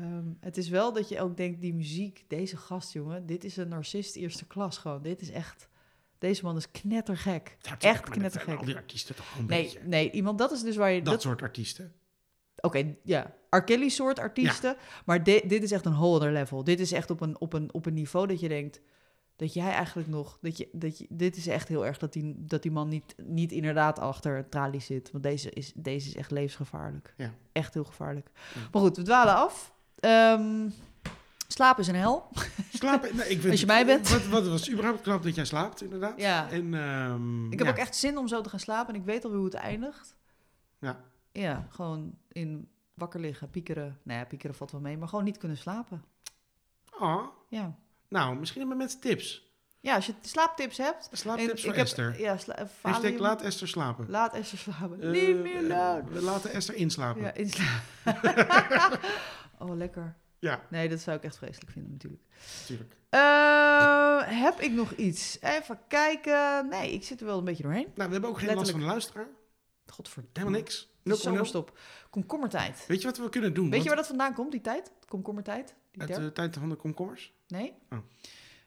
[0.00, 3.56] Ehm, het is wel dat je ook denkt, die muziek, deze gast, jongen, dit is
[3.56, 5.02] een narcist eerste klas gewoon.
[5.02, 5.68] Dit is echt,
[6.18, 7.56] deze man is knettergek.
[7.60, 8.58] Ja, echt maar dat zijn knettergek.
[8.58, 9.80] Al die artiesten toch gewoon een Nee, beetje.
[9.84, 11.02] nee, iemand, dat is dus waar je...
[11.02, 11.92] Dat, Dat, soort artiesten.
[12.60, 13.58] Oké, ja, R.
[13.64, 16.64] Kelly soort artiesten, maar di- dit is echt een whole other level.
[16.64, 18.80] Dit is echt op een, op een, op een niveau dat je denkt,
[19.36, 22.34] dat jij eigenlijk nog, dat je, dat je, dit is echt heel erg dat die,
[22.38, 25.10] dat die man niet, niet inderdaad achter het tralie zit.
[25.10, 27.14] Want deze is, deze is echt levensgevaarlijk.
[27.16, 27.34] Ja.
[27.52, 28.30] Echt heel gevaarlijk.
[28.54, 28.60] Ja.
[28.72, 29.74] Maar goed, we dwalen af.
[30.00, 30.68] Ehm
[31.48, 32.28] slapen is een hel.
[32.72, 34.08] Slapen, nee, ik vind Als je mij bent.
[34.08, 36.20] Wat, wat was überhaupt knap dat jij slaapt, inderdaad.
[36.20, 36.50] Ja.
[36.50, 37.72] En, ehm, Ik heb ja.
[37.72, 40.14] ook echt zin om zo te gaan slapen en ik weet al hoe het eindigt.
[40.80, 41.00] Ja.
[41.32, 43.98] Ja, gewoon in wakker liggen, piekeren.
[44.02, 46.04] Nou ja, piekeren valt wel mee, maar gewoon niet kunnen slapen.
[46.98, 47.74] Oh, Ja.
[48.08, 49.44] nou, misschien hebben mensen tips.
[49.80, 51.08] Ja, als je slaaptips hebt.
[51.12, 52.20] Slaaptips voor ik heb- Esther.
[52.20, 54.06] Ja, sla, Hashtag laat Esther slapen.
[54.10, 55.00] Laat Esther slapen.
[55.02, 56.04] Eh, Leave me alone.
[56.10, 57.22] we laten Esther inslapen.
[57.22, 57.34] Ja.
[57.34, 57.78] inslapen.
[59.58, 60.16] oh, lekker.
[60.38, 62.22] ja, Nee, dat zou ik echt vreselijk vinden natuurlijk.
[62.60, 62.96] natuurlijk.
[63.08, 65.38] Eh, heb ik nog iets?
[65.40, 66.68] Even kijken.
[66.68, 67.86] Nee, ik zit er wel een beetje doorheen.
[67.94, 69.26] Nou, we hebben ook geen last van de luisteraar.
[69.86, 70.30] Godverdomme.
[70.38, 70.88] Helemaal niks.
[71.08, 71.12] 0,0.
[71.22, 71.78] zomerstop.
[72.10, 72.84] Komkommertijd.
[72.86, 73.70] Weet je wat we kunnen doen?
[73.70, 74.92] Weet je waar dat vandaan komt, die tijd?
[75.08, 75.74] Komkommertijd?
[75.90, 77.32] Die Uit de tijd van de komkommers?
[77.48, 77.72] Nee?
[77.90, 77.98] Oh.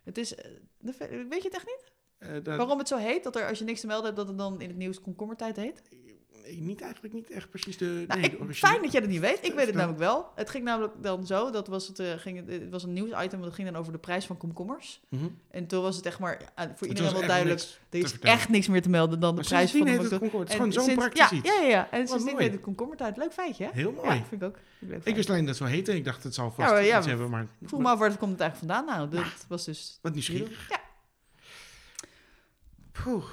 [0.04, 0.36] Het is...
[0.36, 0.94] eh, de
[1.30, 1.92] weet je het echt niet?
[2.18, 3.24] Eh, dat- Waarom het zo heet?
[3.24, 5.56] Dat er, als je niks te melden hebt, dat het dan in het nieuws komkommertijd
[5.56, 5.82] heet?
[6.46, 7.86] Eh, niet eigenlijk niet echt precies de.
[7.86, 9.40] Nou, nee, ik, de originele- fijn dat jij dat niet weet.
[9.46, 10.26] Ik weet het namelijk wel.
[10.36, 13.54] Het ging namelijk dan zo, dat was het, eh, ging het, was een nieuwsitem, dat
[13.54, 15.02] ging dan over de prijs van komkommers.
[15.10, 15.26] Mhm.
[15.52, 16.42] En toen was het echt maar
[16.76, 19.72] voor iedereen wel duidelijk, er is echt niks meer te melden dan de Maar prijs
[19.72, 21.50] van de heet het is gewoon zo'n praktisch ja, iets.
[21.50, 21.92] Ja, ja, ja.
[21.92, 23.18] En sindsdien heet het komkommertijd.
[23.18, 23.70] Leuk feitje, hè?
[23.74, 24.08] Heel mooi.
[24.08, 24.56] Ja, vind ik ook.
[24.56, 25.16] Ik leuk Ik feit.
[25.16, 25.96] wist alleen dat zo heette.
[25.96, 27.48] Ik dacht, het zal vast Ja, maar ja, iets hebben, maar...
[27.60, 28.96] Ik vroeg me af waar het komt het eigenlijk vandaan.
[28.98, 30.00] Nou, dat was dus...
[30.02, 30.70] Wat nieuwsgierig.
[30.70, 30.80] Ja.
[32.92, 33.24] Poeh.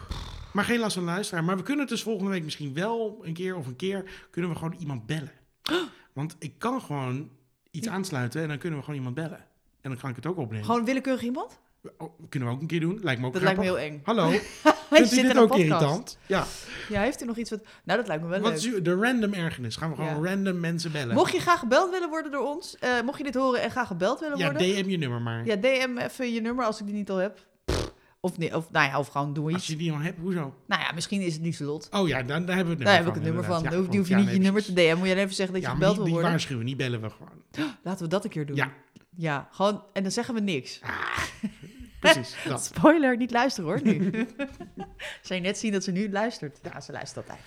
[0.56, 1.44] Maar geen last van de luisteraar.
[1.44, 4.04] Maar we kunnen het dus volgende week misschien wel een keer of een keer...
[4.30, 5.32] kunnen we gewoon iemand bellen.
[6.12, 7.30] Want ik kan gewoon
[7.70, 7.92] iets Ja.
[7.92, 9.44] aansluiten en dan kunnen we gewoon iemand bellen.
[9.80, 10.64] En dan kan ik het ook opnemen.
[10.66, 11.58] Gewoon willekeurig iemand?
[11.98, 12.98] Oh, kunnen we ook een keer doen.
[13.02, 13.84] Lijkt me ook Dat lijkt me grappig.
[13.84, 14.00] heel eng.
[14.04, 14.28] Hallo,
[14.90, 15.58] vindt u dit ook podcast.
[15.68, 16.18] irritant?
[16.26, 16.44] Ja.
[16.88, 17.60] Ja, heeft u nog iets wat...
[17.84, 18.74] Nou, dat lijkt me wel Wat leuk.
[18.74, 19.76] is de random ergernis?
[19.76, 20.30] Gaan we gewoon Ja.
[20.30, 21.14] random mensen bellen?
[21.14, 23.86] Mocht je graag gebeld willen worden door ons, eh, mocht je dit horen en graag
[23.86, 25.46] gebeld willen ja, worden, DM je nummer maar.
[25.46, 27.38] ja, DM even je nummer als ik die niet al heb.
[28.26, 29.66] Of, nee, of, nou ja, of gewoon doe Als iets.
[29.66, 30.54] je die al hebt, hoezo?
[30.66, 31.88] Nou ja, misschien is het Lieselot.
[31.90, 33.56] Oh ja, dan, daar hebben we het Daar nummer heb ik het nummer van.
[33.56, 33.70] inderdaad.
[33.72, 34.72] Dan hoef, die hoef je ja, niet je nummer te.
[34.72, 34.94] DM.
[34.98, 36.30] Moet je even zeggen dat je Ja, gebeld niet, wil niet worden.
[36.30, 37.42] waarschuwen, niet bellen we gewoon.
[37.84, 38.56] Laten we dat een keer doen.
[38.56, 38.72] Ja,
[39.16, 40.80] Ja, gewoon, en dan zeggen we niks.
[42.00, 42.36] precies.
[42.48, 42.64] dat.
[42.64, 44.10] Spoiler, niet luisteren hoor, nu.
[45.22, 46.58] Zou je net zien dat ze nu luistert?
[46.62, 47.46] Ja, ze luistert altijd.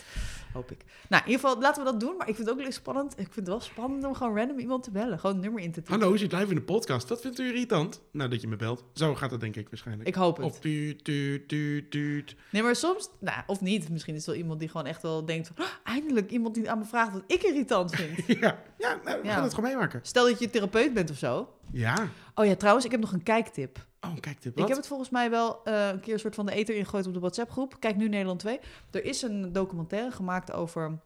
[0.54, 0.78] Hoop ik.
[1.10, 2.18] Nou, in ieder geval, laten we dat doen.
[2.18, 3.12] Maar ik vind het ook heel spannend.
[3.12, 5.20] Ik vind het wel spannend om gewoon random iemand te bellen.
[5.20, 6.00] Gewoon een nummer in te typen.
[6.00, 7.08] Hallo, je zit live in de podcast.
[7.08, 8.02] Dat vindt u irritant?
[8.12, 8.84] Nou, dat je me belt.
[8.94, 10.08] Zo gaat het denk ik waarschijnlijk.
[10.10, 10.46] Ik hoop het.
[10.46, 12.36] Of tuut, tuut, tuut, tuut.
[12.52, 13.90] Nee, maar soms, nou, of niet.
[13.90, 15.52] Misschien is het wel iemand die gewoon echt wel denkt.
[15.56, 18.28] "Ah, eindelijk iemand die aan me vraagt wat ik irritant vind.
[18.40, 19.34] Ja, ja nou, we Ja.
[19.34, 20.00] gaan het gewoon meemaken.
[20.04, 21.54] Stel dat je therapeut bent of zo.
[21.72, 22.10] Ja.
[22.36, 23.88] Oh ja, trouwens, ik heb nog een kijktip.
[24.02, 24.58] Oh, kijk dit.
[24.60, 27.08] Ik heb het volgens mij wel eh, een keer een soort van de eter ingegooid
[27.08, 27.80] op de WhatsApp-groep.
[27.80, 28.60] Kijk nu Nederland 2.
[28.92, 31.00] Er is een documentaire gemaakt over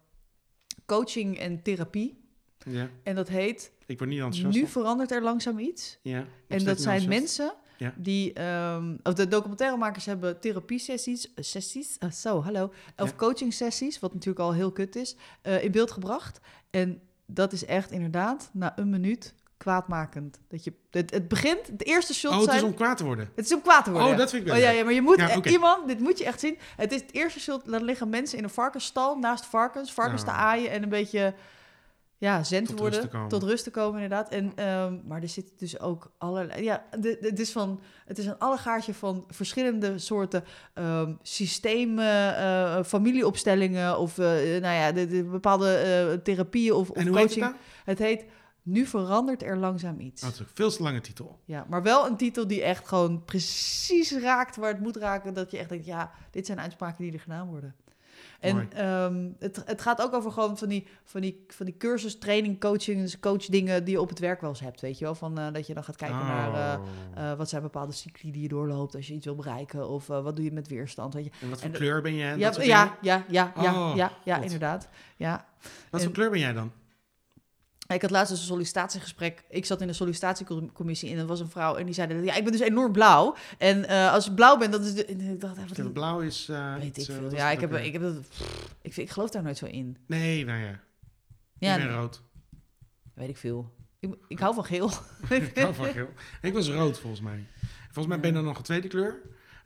[0.86, 2.22] coaching en therapie.
[2.66, 4.55] Ja, En dat heet ik word niet enthousiast.
[4.57, 5.99] Nu verandert er langzaam iets.
[6.01, 7.93] ja, En dat zijn mensen Ja.
[7.97, 8.34] die...
[8.34, 11.34] ehm, of de documentairemakers hebben therapie-sessies...
[11.34, 11.97] eh, sessies?
[11.97, 12.74] eh, zo, hallo.
[12.97, 13.16] Of Ja.
[13.16, 16.39] coaching-sessies, wat natuurlijk al heel kut is, eh, in beeld gebracht.
[16.70, 19.34] En dat is echt inderdaad, na een minuut,
[19.64, 20.39] kwaadmakend.
[20.47, 22.57] Dat je, het, het begint, het eerste shot Oh, het zijn...
[22.57, 23.30] is om kwaad te worden.
[23.36, 24.09] Het is om kwaad te worden.
[24.11, 26.18] Oh, dat vind ik wel Oh ja, ja, maar je moet Ja, iemand, dit moet
[26.18, 26.57] je echt zien.
[26.76, 30.28] Het is het eerste shot, dan liggen mensen in een varkensstal naast varkens, varkens Oh.
[30.28, 31.34] te aaien en een beetje
[32.18, 34.30] ja, zen te Tot worden, rust tot rust te komen inderdaad.
[34.30, 38.18] En, ehm, maar er zit dus ook allerlei, ja, de, de- het is van, het
[38.18, 40.43] is een allegaartje van verschillende soorten
[40.74, 44.26] ehm, systemen, eh, familieopstellingen of eh,
[44.61, 47.55] nou ja, de, de bepaalde eh, therapieën of, of En hoe heet het coaching.
[47.55, 47.66] nou?
[47.86, 48.26] het heet
[48.64, 50.22] Nu verandert er langzaam iets.
[50.22, 51.39] Het is een veel te lange titel.
[51.45, 55.34] Ja, maar wel een titel die echt gewoon precies raakt waar het moet raken.
[55.34, 57.76] Dat je echt denkt, ja, dit zijn uitspraken die er gedaan worden.
[58.39, 62.18] En ehm, het, het gaat ook over gewoon van die, van die, van die cursus,
[62.18, 64.82] training, coaching, coach dingen die je op het werk wel eens hebt.
[64.82, 67.32] Weet je wel, van eh, dat je dan gaat kijken naar eh, Oh.
[67.32, 69.89] eh, wat zijn bepaalde cycli die je doorloopt als je iets wil bereiken.
[69.89, 71.14] Of eh, wat doe je met weerstand.
[71.14, 71.32] Weet je.
[71.41, 72.38] en wat voor en kleur ben jij?
[72.38, 74.88] Ja, Dat ja, ja, ja, ja, Oh, ja, ja, inderdaad.
[75.18, 75.45] Ja.
[75.89, 76.72] Wat voor kleur ben jij dan?
[77.94, 79.44] Ik had laatst dus een sollicitatiegesprek.
[79.50, 82.44] Ik zat in de sollicitatiecommissie en er was een vrouw en die zei: Ja, ik
[82.44, 83.36] ben dus enorm blauw.
[83.58, 84.94] En eh, als ik blauw ben, dat is.
[84.94, 86.50] De, en ik dacht, wat Blauw is...
[86.50, 87.36] eh, weet ik eh, veel.
[87.36, 88.16] Ja, ik heb, ik heb dat.
[88.82, 89.98] Ik, ik geloof daar nooit zo in.
[90.08, 90.80] Nee, nou ja.
[91.58, 92.22] Ja, ik ben rood.
[93.14, 93.74] weet ik veel.
[94.00, 94.91] Ik, ik hou van geel.
[95.30, 96.10] ik hou van geel.
[96.41, 97.46] Ik was rood volgens mij.
[97.84, 99.22] Volgens mij ben je dan nog een tweede kleur.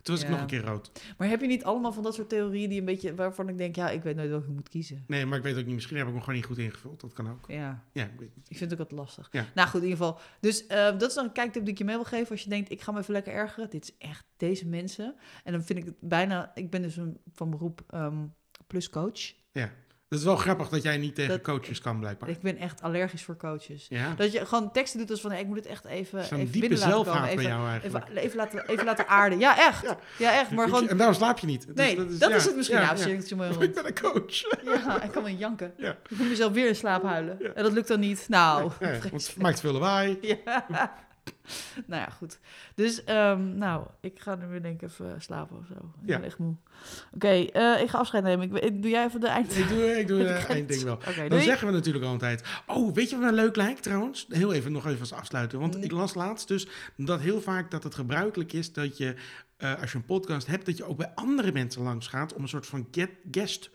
[0.08, 0.34] Toen was ik Ja.
[0.36, 0.92] nog een keer rood.
[1.18, 3.76] Maar heb je niet allemaal van dat soort theorieën die een beetje waarvan ik denk,
[3.76, 5.04] ja, ik weet nooit welke ik moet kiezen.
[5.08, 5.74] Nee, maar ik weet ook niet.
[5.76, 7.02] Misschien heb ik hem gewoon niet goed ingevuld.
[7.02, 7.46] Dat kan ook.
[7.48, 8.50] Ja, Ja, ik weet niet.
[8.50, 9.28] ik vind het ook wat lastig.
[9.32, 9.46] Ja.
[9.56, 10.20] Nou goed, in ieder geval.
[10.40, 12.30] Dus eh, dat is dan een kijktip die ik je mee wil geven.
[12.32, 13.70] Als je denkt, ik ga me even lekker ergeren.
[13.70, 15.16] Dit is echt deze mensen.
[15.44, 16.52] En dan vind ik het bijna...
[16.56, 18.26] Ik ben dus een, van beroep ehm
[18.68, 19.34] plus coach.
[20.10, 22.30] Het is wel grappig dat jij niet tegen Dat- coaches kan, blijkbaar.
[22.30, 23.86] Ik ben echt allergisch voor coaches.
[23.90, 24.14] Ja.
[24.18, 26.52] Dat je gewoon teksten doet als van, hey, ik moet het echt even, Zo'n even
[26.52, 27.22] diepe laten komen.
[27.22, 28.06] bij Even, jou eigenlijk.
[28.08, 29.40] even, even, laten, even laten aarden.
[29.40, 29.82] Ja, echt.
[29.84, 29.98] Ja.
[30.18, 30.52] Ja, echt.
[30.52, 30.88] Maar gewoon...
[30.90, 31.66] En daarom slaap je niet.
[31.68, 32.78] Dus Nee, dat is, ja, het misschien.
[32.80, 34.42] ja, nou, ik ben een coach.
[34.86, 35.74] Ja, ik kan wel janken.
[35.78, 35.90] Ja.
[36.10, 37.56] Ik moet mezelf weer in slaap huilen.
[37.56, 38.26] En dat lukt dan niet.
[38.30, 40.18] Nou, Ja, want het maakt veel lawaai.
[40.22, 40.66] Ja.
[41.88, 42.40] nou ja, goed.
[42.76, 45.74] Dus, ehm, nou, ik ga nu weer denk ik even slapen of zo.
[45.74, 46.18] Ik Ja.
[46.18, 46.56] ben echt moe.
[47.14, 48.52] Oké, eh, ik ga afscheid nemen.
[48.64, 49.58] Ik, doe jij even de eind?
[49.58, 51.00] Ik doe, ik doe ga eindding het- wel.
[51.16, 51.42] Dan doei.
[51.44, 52.44] zeggen we natuurlijk altijd...
[52.68, 54.26] Oh, weet je wat nou leuk lijkt trouwens?
[54.30, 55.60] Heel even, nog even als afsluiten.
[55.60, 55.84] Want Nee.
[55.84, 59.16] ik las laatst dus dat heel vaak dat het gebruikelijk is dat je...
[59.58, 62.34] eh, als je een podcast hebt, dat je ook bij andere mensen langs gaat...
[62.34, 63.70] om een soort van get, guest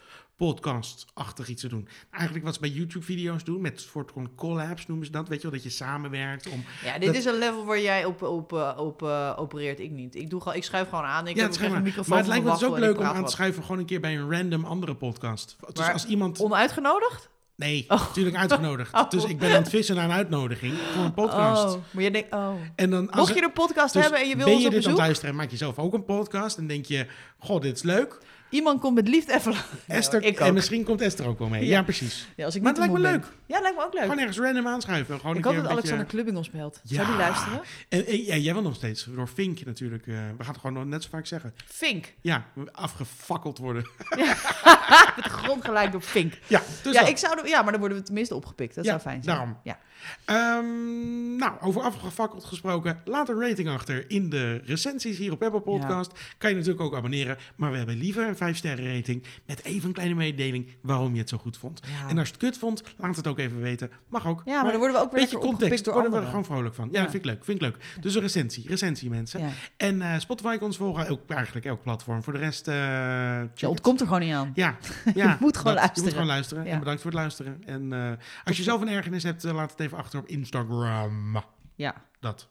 [0.46, 1.88] podcast-achtig iets te doen.
[2.10, 5.28] Eigenlijk wat ze bij YouTube-video's doen, met soort van collabs noemen ze dat.
[5.28, 6.64] Weet je wel, dat je samenwerkt om...
[6.84, 9.80] Ja, dit dat- is een level waar jij op, op, eh, op eh, opereert.
[9.80, 10.14] Ik niet.
[10.14, 11.26] Ik, doe gewoon, ik schuif gewoon aan.
[11.26, 13.24] Ik ja, heb een maar, microfoon maar het lijkt me dus ook leuk om aan
[13.24, 13.62] te schuiven...
[13.62, 15.56] gewoon een keer bij een random andere podcast.
[15.66, 16.40] Dus Maar als iemand...
[16.40, 17.30] Onuitgenodigd?
[17.54, 18.00] Nee, Oh.
[18.00, 18.92] natuurlijk uitgenodigd.
[19.00, 19.10] Oh.
[19.10, 21.74] Dus ik ben aan het vissen naar een uitnodiging voor een podcast.
[21.74, 22.54] Oh, maar je denkt, oh.
[22.76, 24.68] En dan als Mocht je een podcast dus hebben en je wil ben ons je
[24.68, 26.86] op dit aan het bezoek, luisteren en maak je zelf ook een podcast en denk
[26.86, 27.06] je,
[27.38, 28.18] goh, dit is leuk.
[28.52, 29.54] Iemand komt met liefde even...
[29.86, 30.52] Esther, ik en ook.
[30.54, 31.64] misschien komt Esther ook wel mee.
[31.64, 31.82] Ja, Ja.
[31.82, 32.28] precies.
[32.36, 33.32] Ja, als ik Maar niet het lijkt me leuk.
[33.46, 34.02] Ja, lijkt me ook leuk.
[34.02, 35.20] Gewoon ergens random aanschuiven.
[35.20, 36.80] Gewoon ik hoop dat beetje- Alexander Klubbing ons belt.
[36.84, 37.06] Zou Ja.
[37.06, 37.60] die luisteren?
[37.88, 40.06] En, en- ja, jij wil nog steeds door Fink natuurlijk.
[40.06, 41.54] eh, we gaan het gewoon nog net zo vaak zeggen.
[41.66, 42.12] Fink.
[42.20, 43.82] Ja, afgefakkeld worden.
[45.16, 46.32] Met de grond gelijk door Fink.
[46.46, 47.08] ja, dus ja, dat.
[47.08, 48.74] ik zou, ja, maar dan worden we tenminste opgepikt.
[48.74, 49.36] Dat Ja, zou fijn zijn.
[49.36, 49.56] daarom.
[49.64, 49.78] Ja.
[50.24, 53.00] Ehm, nou, over afgefakkeld gesproken.
[53.04, 56.12] Laat een rating achter in de recensies hier op Apple Podcast.
[56.38, 57.36] Kan je natuurlijk ook abonneren.
[57.56, 59.24] Maar we hebben liever een 5 sterren rating.
[59.46, 61.80] Met even een kleine mededeling waarom je het zo goed vond.
[61.86, 62.08] Ja.
[62.08, 63.90] En als je het kut vond, laat het ook even weten.
[64.08, 64.42] Mag ook.
[64.44, 65.84] Ja, maar dan worden we ook weer beetje context.
[65.84, 66.88] door worden we er gewoon vrolijk van.
[66.92, 67.44] Ja, vind ik leuk.
[67.44, 67.76] Vind ik leuk.
[68.00, 68.68] Dus een recensie.
[68.68, 69.40] Recensie, mensen.
[69.40, 69.48] Ja.
[69.76, 71.08] En eh, Spotify ons volgen.
[71.08, 72.22] Ook, eigenlijk elk platform.
[72.22, 72.68] Voor de rest...
[72.68, 74.52] eh check Je ontkomt er gewoon niet aan.
[74.54, 74.76] Ja,
[75.14, 75.82] ja moet gewoon dat.
[75.82, 76.02] Je luisteren.
[76.02, 76.66] moet gewoon luisteren.
[76.66, 77.62] En bedankt voor het luisteren.
[77.64, 78.12] En eh,
[78.44, 81.42] als je zelf een ergernis hebt, eh, laat het even achter op Instagram.
[81.74, 81.94] Ja.
[82.20, 82.48] Dat.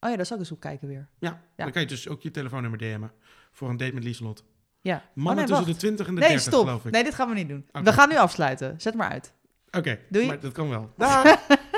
[0.00, 1.08] Oh ja, daar zal ik eens op kijken weer.
[1.18, 3.12] Ja, dan kan je dus ook je telefoonnummer DM'en.
[3.52, 4.44] Voor een date met Lieselot.
[4.82, 5.02] Ja.
[5.14, 6.64] Mannen oh, nee, tussen de 20 en de Nee, 30, stop.
[6.66, 6.92] geloof ik.
[6.92, 7.66] Nee, dit gaan we niet doen.
[7.72, 8.74] We gaan nu afsluiten.
[8.78, 9.32] Zet maar uit.
[9.70, 10.26] Oké, Doei.
[10.26, 10.92] maar dat kan wel.
[10.96, 11.24] Dag!